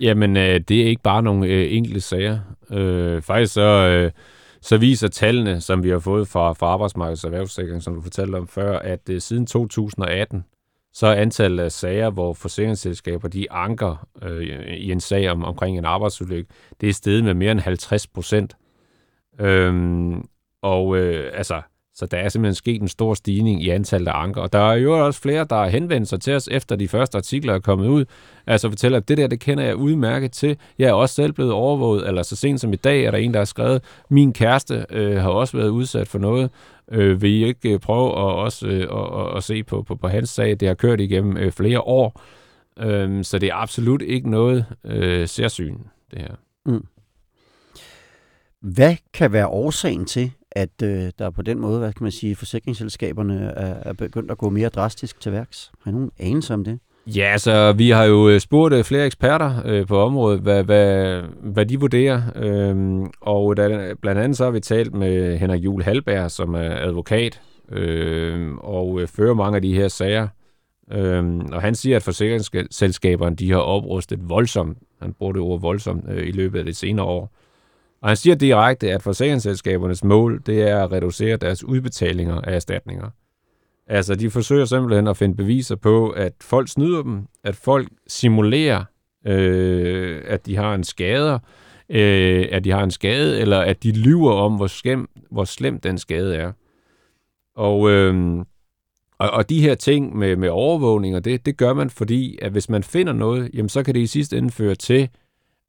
Jamen, 0.00 0.36
øh, 0.36 0.60
det 0.68 0.82
er 0.82 0.86
ikke 0.86 1.02
bare 1.02 1.22
nogle 1.22 1.46
øh, 1.46 1.76
enkelte 1.76 2.00
sager. 2.00 2.38
Øh, 2.70 3.22
faktisk 3.22 3.52
så, 3.52 3.60
øh, 3.60 4.10
så 4.60 4.78
viser 4.78 5.08
tallene, 5.08 5.60
som 5.60 5.82
vi 5.82 5.88
har 5.88 5.98
fået 5.98 6.28
fra, 6.28 6.52
fra 6.52 6.66
Arbejdsmarkedets 6.66 7.24
Erhvervssikring, 7.24 7.82
som 7.82 7.94
du 7.94 8.00
fortalte 8.00 8.36
om 8.36 8.48
før, 8.48 8.78
at 8.78 9.00
øh, 9.10 9.20
siden 9.20 9.46
2018, 9.46 10.44
så 10.92 11.06
er 11.06 11.14
antallet 11.14 11.64
af 11.64 11.72
sager, 11.72 12.10
hvor 12.10 12.32
forsikringsselskaber 12.32 13.28
de 13.28 13.52
anker 13.52 14.08
øh, 14.22 14.42
i 14.66 14.92
en 14.92 15.00
sag 15.00 15.30
om, 15.30 15.44
omkring 15.44 15.78
en 15.78 15.84
arbejdsulykke, 15.84 16.50
det 16.80 16.88
er 16.88 16.92
steget 16.92 17.24
med 17.24 17.34
mere 17.34 17.52
end 17.52 17.60
50 17.60 18.06
procent. 18.06 18.56
Øhm, 19.40 20.28
og 20.62 20.96
øh, 20.96 21.30
altså, 21.34 21.62
så 21.98 22.06
der 22.06 22.16
er 22.16 22.28
simpelthen 22.28 22.54
sket 22.54 22.82
en 22.82 22.88
stor 22.88 23.14
stigning 23.14 23.62
i 23.62 23.68
antallet 23.68 24.08
af 24.08 24.22
anker. 24.22 24.42
Og 24.42 24.52
der 24.52 24.58
er 24.58 24.74
jo 24.74 25.06
også 25.06 25.20
flere, 25.20 25.46
der 25.50 25.56
har 25.56 25.68
henvendt 25.68 26.08
sig 26.08 26.20
til 26.20 26.34
os, 26.34 26.48
efter 26.52 26.76
de 26.76 26.88
første 26.88 27.18
artikler 27.18 27.54
er 27.54 27.58
kommet 27.58 27.88
ud. 27.88 28.04
Altså 28.46 28.68
fortæller, 28.68 28.98
at 28.98 29.08
det 29.08 29.18
der, 29.18 29.26
det 29.26 29.40
kender 29.40 29.64
jeg 29.64 29.76
udmærket 29.76 30.32
til. 30.32 30.56
Jeg 30.78 30.88
er 30.88 30.92
også 30.92 31.14
selv 31.14 31.32
blevet 31.32 31.52
overvåget, 31.52 32.08
eller 32.08 32.22
så 32.22 32.36
sent 32.36 32.60
som 32.60 32.72
i 32.72 32.76
dag 32.76 33.04
er 33.04 33.10
der 33.10 33.18
en, 33.18 33.34
der 33.34 33.40
har 33.40 33.44
skrevet, 33.44 33.82
min 34.10 34.32
kæreste 34.32 34.86
øh, 34.90 35.16
har 35.16 35.30
også 35.30 35.56
været 35.56 35.68
udsat 35.68 36.08
for 36.08 36.18
noget. 36.18 36.50
Øh, 36.92 37.22
vil 37.22 37.30
I 37.30 37.44
ikke 37.46 37.72
øh, 37.72 37.78
prøve 37.78 38.10
at, 38.10 38.34
også, 38.34 38.66
øh, 38.66 38.80
at, 38.80 39.36
at 39.36 39.44
se 39.44 39.62
på, 39.62 39.82
på, 39.82 39.94
på 39.94 40.08
hans 40.08 40.30
sag? 40.30 40.60
Det 40.60 40.68
har 40.68 40.74
kørt 40.74 41.00
igennem 41.00 41.36
øh, 41.36 41.52
flere 41.52 41.80
år. 41.80 42.22
Øh, 42.78 43.24
så 43.24 43.38
det 43.38 43.48
er 43.48 43.54
absolut 43.54 44.02
ikke 44.02 44.30
noget 44.30 44.66
øh, 44.84 45.28
særsyn, 45.28 45.78
det 46.10 46.18
her. 46.18 46.34
Mm. 46.66 46.84
Hvad 48.60 48.96
kan 49.14 49.32
være 49.32 49.48
årsagen 49.48 50.04
til, 50.04 50.32
at 50.50 50.82
øh, 50.82 51.10
der 51.18 51.30
på 51.30 51.42
den 51.42 51.58
måde, 51.58 51.78
hvad 51.78 51.92
kan 51.92 52.02
man 52.02 52.12
sige, 52.12 52.36
forsikringsselskaberne 52.36 53.52
er, 53.56 53.74
er 53.74 53.92
begyndt 53.92 54.30
at 54.30 54.38
gå 54.38 54.50
mere 54.50 54.68
drastisk 54.68 55.20
til 55.20 55.32
værks? 55.32 55.72
Har 55.82 55.90
I 55.90 55.94
nogen 55.94 56.10
anelse 56.18 56.54
om 56.54 56.64
det? 56.64 56.78
Ja, 57.16 57.38
så 57.38 57.72
vi 57.72 57.90
har 57.90 58.04
jo 58.04 58.28
øh, 58.28 58.40
spurgt 58.40 58.74
øh, 58.74 58.84
flere 58.84 59.06
eksperter 59.06 59.62
øh, 59.64 59.86
på 59.86 59.98
området, 59.98 60.40
hvad, 60.40 60.64
hvad, 60.64 61.22
hvad 61.42 61.66
de 61.66 61.80
vurderer. 61.80 62.22
Øhm, 62.36 63.06
og 63.20 63.56
der, 63.56 63.94
blandt 63.94 64.20
andet 64.20 64.36
så 64.36 64.44
har 64.44 64.50
vi 64.50 64.60
talt 64.60 64.94
med 64.94 65.38
Henrik 65.38 65.64
Jul 65.64 65.82
Halberg, 65.82 66.30
som 66.30 66.54
er 66.54 66.76
advokat 66.76 67.40
øhm, 67.68 68.52
øh, 68.52 68.56
og 68.58 69.00
fører 69.06 69.34
mange 69.34 69.56
af 69.56 69.62
de 69.62 69.74
her 69.74 69.88
sager. 69.88 70.28
Øhm, 70.92 71.40
og 71.40 71.62
han 71.62 71.74
siger, 71.74 71.96
at 71.96 72.02
forsikringsselskaberne 72.02 73.36
de 73.36 73.50
har 73.50 73.58
oprustet 73.58 74.28
voldsomt, 74.28 74.78
han 75.02 75.12
bruger 75.12 75.32
det 75.32 75.42
ord 75.42 75.60
voldsomt, 75.60 76.04
øh, 76.10 76.28
i 76.28 76.30
løbet 76.30 76.58
af 76.58 76.64
det 76.64 76.76
senere 76.76 77.06
år. 77.06 77.34
Og 78.02 78.08
han 78.08 78.16
siger 78.16 78.36
direkte, 78.36 78.92
at 78.92 79.02
forsikringsselskabernes 79.02 80.04
mål, 80.04 80.42
det 80.46 80.62
er 80.62 80.84
at 80.84 80.92
reducere 80.92 81.36
deres 81.36 81.64
udbetalinger 81.64 82.40
af 82.40 82.54
erstatninger. 82.54 83.10
Altså, 83.88 84.14
de 84.14 84.30
forsøger 84.30 84.64
simpelthen 84.64 85.06
at 85.06 85.16
finde 85.16 85.36
beviser 85.36 85.76
på, 85.76 86.10
at 86.10 86.32
folk 86.40 86.68
snyder 86.68 87.02
dem, 87.02 87.26
at 87.44 87.56
folk 87.56 87.88
simulerer, 88.06 88.84
øh, 89.26 90.22
at 90.26 90.46
de 90.46 90.56
har 90.56 90.74
en 90.74 90.84
skade, 90.84 91.40
øh, 91.88 92.48
at 92.52 92.64
de 92.64 92.70
har 92.70 92.82
en 92.82 92.90
skade, 92.90 93.40
eller 93.40 93.60
at 93.60 93.82
de 93.82 93.92
lyver 93.92 94.32
om, 94.32 94.56
hvor 94.56 94.66
skæm, 94.66 95.08
hvor 95.30 95.44
slem 95.44 95.80
den 95.80 95.98
skade 95.98 96.36
er. 96.36 96.52
Og, 97.54 97.90
øh, 97.90 98.38
og, 99.18 99.30
og 99.30 99.50
de 99.50 99.60
her 99.60 99.74
ting 99.74 100.16
med, 100.16 100.36
med 100.36 100.48
overvågning, 100.48 101.16
og 101.16 101.24
det, 101.24 101.46
det 101.46 101.56
gør 101.56 101.72
man, 101.72 101.90
fordi 101.90 102.38
at 102.42 102.52
hvis 102.52 102.68
man 102.68 102.82
finder 102.82 103.12
noget, 103.12 103.50
jamen 103.54 103.68
så 103.68 103.82
kan 103.82 103.94
det 103.94 104.00
i 104.00 104.06
sidste 104.06 104.38
ende 104.38 104.50
føre 104.50 104.74
til, 104.74 105.08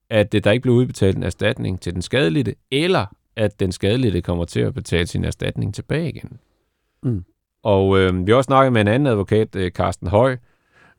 at 0.09 0.31
der 0.31 0.51
ikke 0.51 0.61
bliver 0.61 0.77
udbetalt 0.77 1.17
en 1.17 1.23
erstatning 1.23 1.81
til 1.81 1.93
den 1.93 2.01
skadelidte, 2.01 2.55
eller 2.71 3.05
at 3.35 3.59
den 3.59 3.71
skadelidte 3.71 4.21
kommer 4.21 4.45
til 4.45 4.59
at 4.59 4.73
betale 4.73 5.07
sin 5.07 5.25
erstatning 5.25 5.75
tilbage 5.75 6.09
igen. 6.09 6.39
Mm. 7.03 7.23
Og 7.63 7.99
øh, 7.99 8.27
vi 8.27 8.31
har 8.31 8.37
også 8.37 8.47
snakket 8.47 8.73
med 8.73 8.81
en 8.81 8.87
anden 8.87 9.07
advokat, 9.07 9.55
øh, 9.55 9.71
Carsten 9.71 10.07
Høj, 10.07 10.37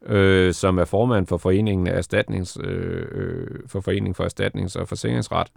øh, 0.06 0.54
som 0.54 0.78
er 0.78 0.84
formand 0.84 1.26
for 1.26 1.36
foreningen 1.36 1.86
af 1.86 1.96
erstatnings, 1.96 2.58
øh, 2.64 3.06
øh, 3.12 3.60
for 3.66 3.80
foreningen 3.80 4.14
for 4.14 4.24
erstatnings- 4.24 4.80
og 4.80 4.88
forsikringsret. 4.88 5.48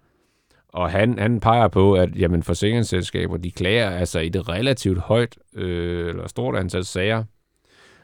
Og 0.74 0.92
han, 0.92 1.20
han 1.20 1.40
peger 1.40 1.68
på, 1.68 1.94
at 1.94 2.16
jamen, 2.16 2.44
forsikringsselskaber 2.44 3.38
de 3.38 3.52
klager 3.52 3.90
altså 3.90 4.20
i 4.20 4.30
det 4.30 4.50
relativt 4.50 5.00
højt 5.00 5.38
øh, 5.56 6.10
eller 6.10 6.28
stort 6.28 6.56
antal 6.56 6.86
sager. 6.86 7.24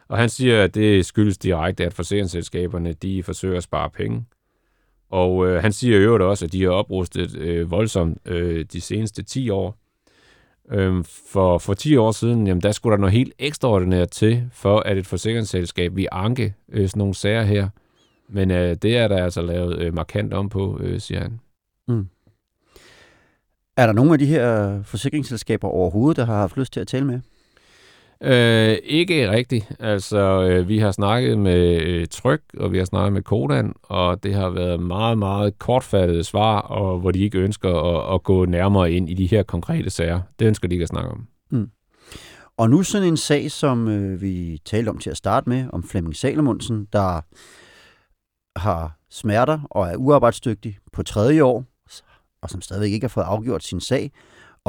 Og 0.07 0.17
han 0.17 0.29
siger, 0.29 0.63
at 0.63 0.75
det 0.75 1.05
skyldes 1.05 1.37
direkte, 1.37 1.85
at 1.85 1.93
forsikringsselskaberne 1.93 2.93
de 2.93 3.23
forsøger 3.23 3.57
at 3.57 3.63
spare 3.63 3.89
penge. 3.89 4.25
Og 5.09 5.47
øh, 5.47 5.61
han 5.61 5.73
siger 5.73 5.97
i 5.97 6.01
øvrigt 6.01 6.23
også, 6.23 6.45
at 6.45 6.51
de 6.51 6.63
har 6.63 6.69
oprustet 6.69 7.37
øh, 7.37 7.71
voldsomt 7.71 8.17
øh, 8.25 8.65
de 8.73 8.81
seneste 8.81 9.23
10 9.23 9.49
år. 9.49 9.75
Øhm, 10.71 11.03
for, 11.03 11.57
for 11.57 11.73
10 11.73 11.95
år 11.95 12.11
siden, 12.11 12.47
jamen, 12.47 12.61
der 12.61 12.71
skulle 12.71 12.91
der 12.91 12.99
noget 12.99 13.13
helt 13.13 13.33
ekstraordinært 13.39 14.09
til, 14.09 14.43
for 14.51 14.79
at 14.79 14.97
et 14.97 15.07
forsikringsselskab 15.07 15.95
vi 15.95 16.07
anke 16.11 16.53
øh, 16.69 16.89
sådan 16.89 16.99
nogle 16.99 17.13
sager 17.13 17.43
her. 17.43 17.69
Men 18.29 18.51
øh, 18.51 18.75
det 18.81 18.97
er 18.97 19.07
der 19.07 19.23
altså 19.23 19.41
lavet 19.41 19.79
øh, 19.79 19.93
markant 19.93 20.33
om 20.33 20.49
på, 20.49 20.79
øh, 20.81 20.99
siger 20.99 21.21
han. 21.21 21.39
Mm. 21.87 22.07
Er 23.77 23.85
der 23.85 23.93
nogle 23.93 24.13
af 24.13 24.19
de 24.19 24.25
her 24.25 24.83
forsikringsselskaber 24.83 25.67
overhovedet, 25.67 26.17
der 26.17 26.25
har 26.25 26.35
haft 26.35 26.57
lyst 26.57 26.73
til 26.73 26.79
at 26.79 26.87
tale 26.87 27.05
med? 27.05 27.19
Øh, 28.23 28.77
ikke 28.83 29.31
rigtigt. 29.31 29.71
Altså, 29.79 30.17
øh, 30.43 30.67
vi 30.67 30.77
har 30.77 30.91
snakket 30.91 31.37
med 31.37 31.81
øh, 31.81 32.07
Tryk, 32.07 32.41
og 32.57 32.71
vi 32.71 32.77
har 32.77 32.85
snakket 32.85 33.13
med 33.13 33.21
Kodan, 33.21 33.73
og 33.83 34.23
det 34.23 34.33
har 34.33 34.49
været 34.49 34.79
meget, 34.79 35.17
meget 35.17 35.59
kortfattede 35.59 36.23
svar, 36.23 36.59
og 36.59 36.99
hvor 36.99 37.11
de 37.11 37.19
ikke 37.19 37.37
ønsker 37.37 37.73
at, 37.73 38.15
at 38.15 38.23
gå 38.23 38.45
nærmere 38.45 38.91
ind 38.91 39.09
i 39.09 39.13
de 39.13 39.25
her 39.25 39.43
konkrete 39.43 39.89
sager. 39.89 40.21
Det 40.39 40.45
ønsker 40.45 40.67
de 40.67 40.75
ikke 40.75 40.83
at 40.83 40.89
snakke 40.89 41.09
om. 41.09 41.27
Mm. 41.51 41.69
Og 42.57 42.69
nu 42.69 42.83
sådan 42.83 43.07
en 43.07 43.17
sag, 43.17 43.51
som 43.51 43.87
øh, 43.87 44.21
vi 44.21 44.61
talte 44.65 44.89
om 44.89 44.97
til 44.97 45.09
at 45.09 45.17
starte 45.17 45.49
med, 45.49 45.65
om 45.73 45.83
Flemming 45.83 46.15
Salomonsen, 46.15 46.87
der 46.93 47.21
har 48.59 48.97
smerter 49.09 49.59
og 49.71 49.87
er 49.87 49.95
uarbejdsdygtig 49.95 50.77
på 50.93 51.03
tredje 51.03 51.43
år, 51.43 51.65
og 52.41 52.49
som 52.49 52.61
stadigvæk 52.61 52.91
ikke 52.91 53.03
har 53.03 53.09
fået 53.09 53.23
afgjort 53.23 53.63
sin 53.63 53.81
sag, 53.81 54.11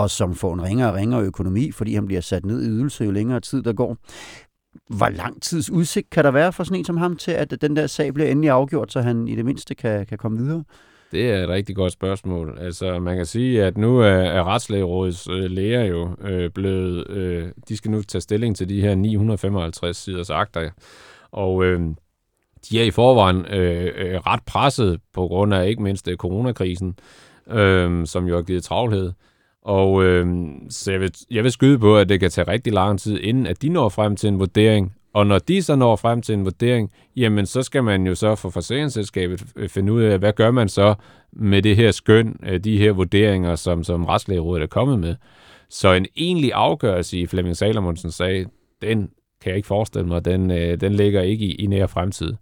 og 0.02 0.10
som 0.10 0.34
får 0.34 0.54
en 0.54 0.62
ringere 0.62 0.88
og 0.88 0.94
ringere 0.94 1.22
økonomi, 1.22 1.72
fordi 1.72 1.94
han 1.94 2.06
bliver 2.06 2.20
sat 2.20 2.44
ned 2.44 2.62
i 2.62 2.68
ydelse 2.68 3.04
jo 3.04 3.10
længere 3.10 3.40
tid 3.40 3.62
der 3.62 3.72
går. 3.72 3.96
Hvor 4.96 5.08
lang 5.08 5.42
tids 5.42 5.70
udsigt 5.70 6.10
kan 6.10 6.24
der 6.24 6.30
være 6.30 6.52
for 6.52 6.64
sådan 6.64 6.78
en 6.78 6.84
som 6.84 6.96
ham 6.96 7.16
til, 7.16 7.30
at 7.30 7.60
den 7.60 7.76
der 7.76 7.86
sag 7.86 8.14
bliver 8.14 8.28
endelig 8.28 8.50
afgjort, 8.50 8.92
så 8.92 9.00
han 9.00 9.28
i 9.28 9.36
det 9.36 9.44
mindste 9.44 9.74
kan, 9.74 10.06
kan 10.06 10.18
komme 10.18 10.38
videre? 10.38 10.64
Det 11.12 11.30
er 11.30 11.42
et 11.42 11.48
rigtig 11.48 11.76
godt 11.76 11.92
spørgsmål. 11.92 12.58
Altså, 12.60 12.98
man 12.98 13.16
kan 13.16 13.26
sige, 13.26 13.64
at 13.64 13.76
nu 13.76 13.98
er, 13.98 14.06
er 14.06 14.44
Retslægerådets 14.44 15.28
øh, 15.28 15.50
læger 15.50 15.84
jo 15.84 16.16
øh, 16.20 16.50
blevet... 16.50 17.10
Øh, 17.10 17.48
de 17.68 17.76
skal 17.76 17.90
nu 17.90 18.02
tage 18.02 18.22
stilling 18.22 18.56
til 18.56 18.68
de 18.68 18.80
her 18.80 18.94
955 18.94 19.96
siders 19.96 20.30
akter. 20.30 20.70
Og 21.30 21.64
øh, 21.64 21.80
de 22.70 22.80
er 22.80 22.84
i 22.84 22.90
forvejen 22.90 23.46
øh, 23.46 23.92
øh, 23.96 24.20
ret 24.26 24.42
presset 24.46 25.00
på 25.14 25.26
grund 25.28 25.54
af 25.54 25.68
ikke 25.68 25.82
mindst 25.82 26.08
øh, 26.08 26.16
coronakrisen, 26.16 26.98
øh, 27.50 28.06
som 28.06 28.26
jo 28.26 28.34
har 28.34 28.42
givet 28.42 28.64
travlhed. 28.64 29.12
Og 29.62 30.04
øh, 30.04 30.46
så 30.70 30.92
jeg 30.92 31.00
vil, 31.00 31.12
jeg 31.30 31.44
vil 31.44 31.52
skyde 31.52 31.78
på, 31.78 31.96
at 31.96 32.08
det 32.08 32.20
kan 32.20 32.30
tage 32.30 32.48
rigtig 32.48 32.72
lang 32.72 33.00
tid, 33.00 33.18
inden 33.20 33.46
at 33.46 33.62
de 33.62 33.68
når 33.68 33.88
frem 33.88 34.16
til 34.16 34.28
en 34.28 34.38
vurdering. 34.38 34.94
Og 35.12 35.26
når 35.26 35.38
de 35.38 35.62
så 35.62 35.76
når 35.76 35.96
frem 35.96 36.22
til 36.22 36.32
en 36.32 36.44
vurdering, 36.44 36.90
jamen 37.16 37.46
så 37.46 37.62
skal 37.62 37.84
man 37.84 38.06
jo 38.06 38.14
så 38.14 38.34
for 38.34 38.50
forsikringsselskabet 38.50 39.44
øh, 39.56 39.68
finde 39.68 39.92
ud 39.92 40.02
af, 40.02 40.18
hvad 40.18 40.32
gør 40.32 40.50
man 40.50 40.68
så 40.68 40.94
med 41.32 41.62
det 41.62 41.76
her 41.76 41.90
skøn, 41.90 42.40
øh, 42.42 42.60
de 42.60 42.78
her 42.78 42.92
vurderinger, 42.92 43.54
som, 43.54 43.84
som 43.84 44.04
Retslægerådet 44.04 44.62
er 44.62 44.66
kommet 44.66 44.98
med. 44.98 45.14
Så 45.68 45.92
en 45.92 46.06
egentlig 46.16 46.52
afgørelse 46.54 47.18
i 47.18 47.26
Flemming 47.26 47.56
Salomonsen 47.56 48.10
sag, 48.10 48.46
den 48.82 49.10
kan 49.42 49.50
jeg 49.50 49.56
ikke 49.56 49.66
forestille 49.66 50.08
mig, 50.08 50.24
den, 50.24 50.50
øh, 50.50 50.80
den 50.80 50.92
ligger 50.94 51.22
ikke 51.22 51.44
i, 51.44 51.54
i 51.54 51.66
nær 51.66 51.86
fremtid. 51.86 52.34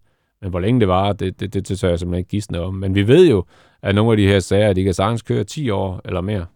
Men 0.43 0.51
hvor 0.51 0.61
længe 0.61 0.81
det 0.81 0.89
var, 0.89 1.13
det, 1.13 1.41
det, 1.41 1.55
det, 1.55 1.69
det 1.69 1.79
tør 1.79 1.89
jeg 1.89 1.99
simpelthen 1.99 2.19
ikke 2.19 2.31
gisne 2.31 2.61
om. 2.61 2.75
Men 2.75 2.95
vi 2.95 3.09
ved 3.09 3.29
jo, 3.29 3.45
at 3.83 3.95
nogle 3.95 4.11
af 4.11 4.17
de 4.17 4.29
her 4.29 4.41
sager, 4.41 4.73
de 4.73 4.85
kan 4.85 4.95
sagtens 4.95 5.23
køre 5.23 5.45
10 5.45 5.71
år 5.71 6.01
eller 6.05 6.21
mere. 6.21 6.47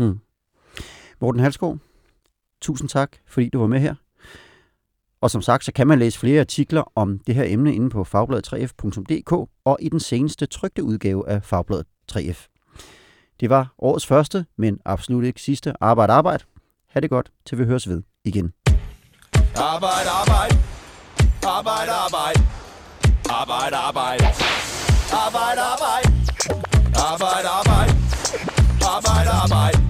Mm. 0.00 0.18
Morten 1.20 1.40
Halsgaard, 1.40 1.78
tusind 2.60 2.88
tak, 2.88 3.16
fordi 3.26 3.48
du 3.48 3.58
var 3.58 3.66
med 3.66 3.80
her. 3.80 3.94
Og 5.20 5.30
som 5.30 5.42
sagt, 5.42 5.64
så 5.64 5.72
kan 5.72 5.86
man 5.86 5.98
læse 5.98 6.18
flere 6.18 6.40
artikler 6.40 6.92
om 6.94 7.18
det 7.18 7.34
her 7.34 7.44
emne 7.46 7.74
inde 7.74 7.90
på 7.90 8.02
fagbladet3f.dk 8.02 9.32
og 9.64 9.78
i 9.80 9.88
den 9.88 10.00
seneste 10.00 10.46
trygte 10.46 10.82
udgave 10.82 11.28
af 11.28 11.44
Fagbladet 11.44 11.86
3F. 12.12 12.46
Det 13.40 13.50
var 13.50 13.74
årets 13.78 14.06
første, 14.06 14.46
men 14.56 14.78
absolut 14.84 15.24
ikke 15.24 15.42
sidste 15.42 15.72
arbejde 15.80 16.12
arbejde. 16.12 16.44
Ha' 16.88 17.00
det 17.00 17.10
godt, 17.10 17.30
til 17.46 17.58
vi 17.58 17.64
høres 17.64 17.88
ved 17.88 18.02
igen. 18.24 18.52
Arbejde, 19.56 20.10
arbejde. 20.20 20.54
Arbejde, 21.46 21.92
arbejde. 21.92 22.40
Arbejde, 23.30 23.76
arbejde. 23.76 24.24
Arbejde, 25.12 25.60
arbejde. 25.72 26.08
Arbejde, 26.96 27.48
arbejde. 27.48 27.92
Arbejde, 28.82 29.30
arbejde. 29.30 29.89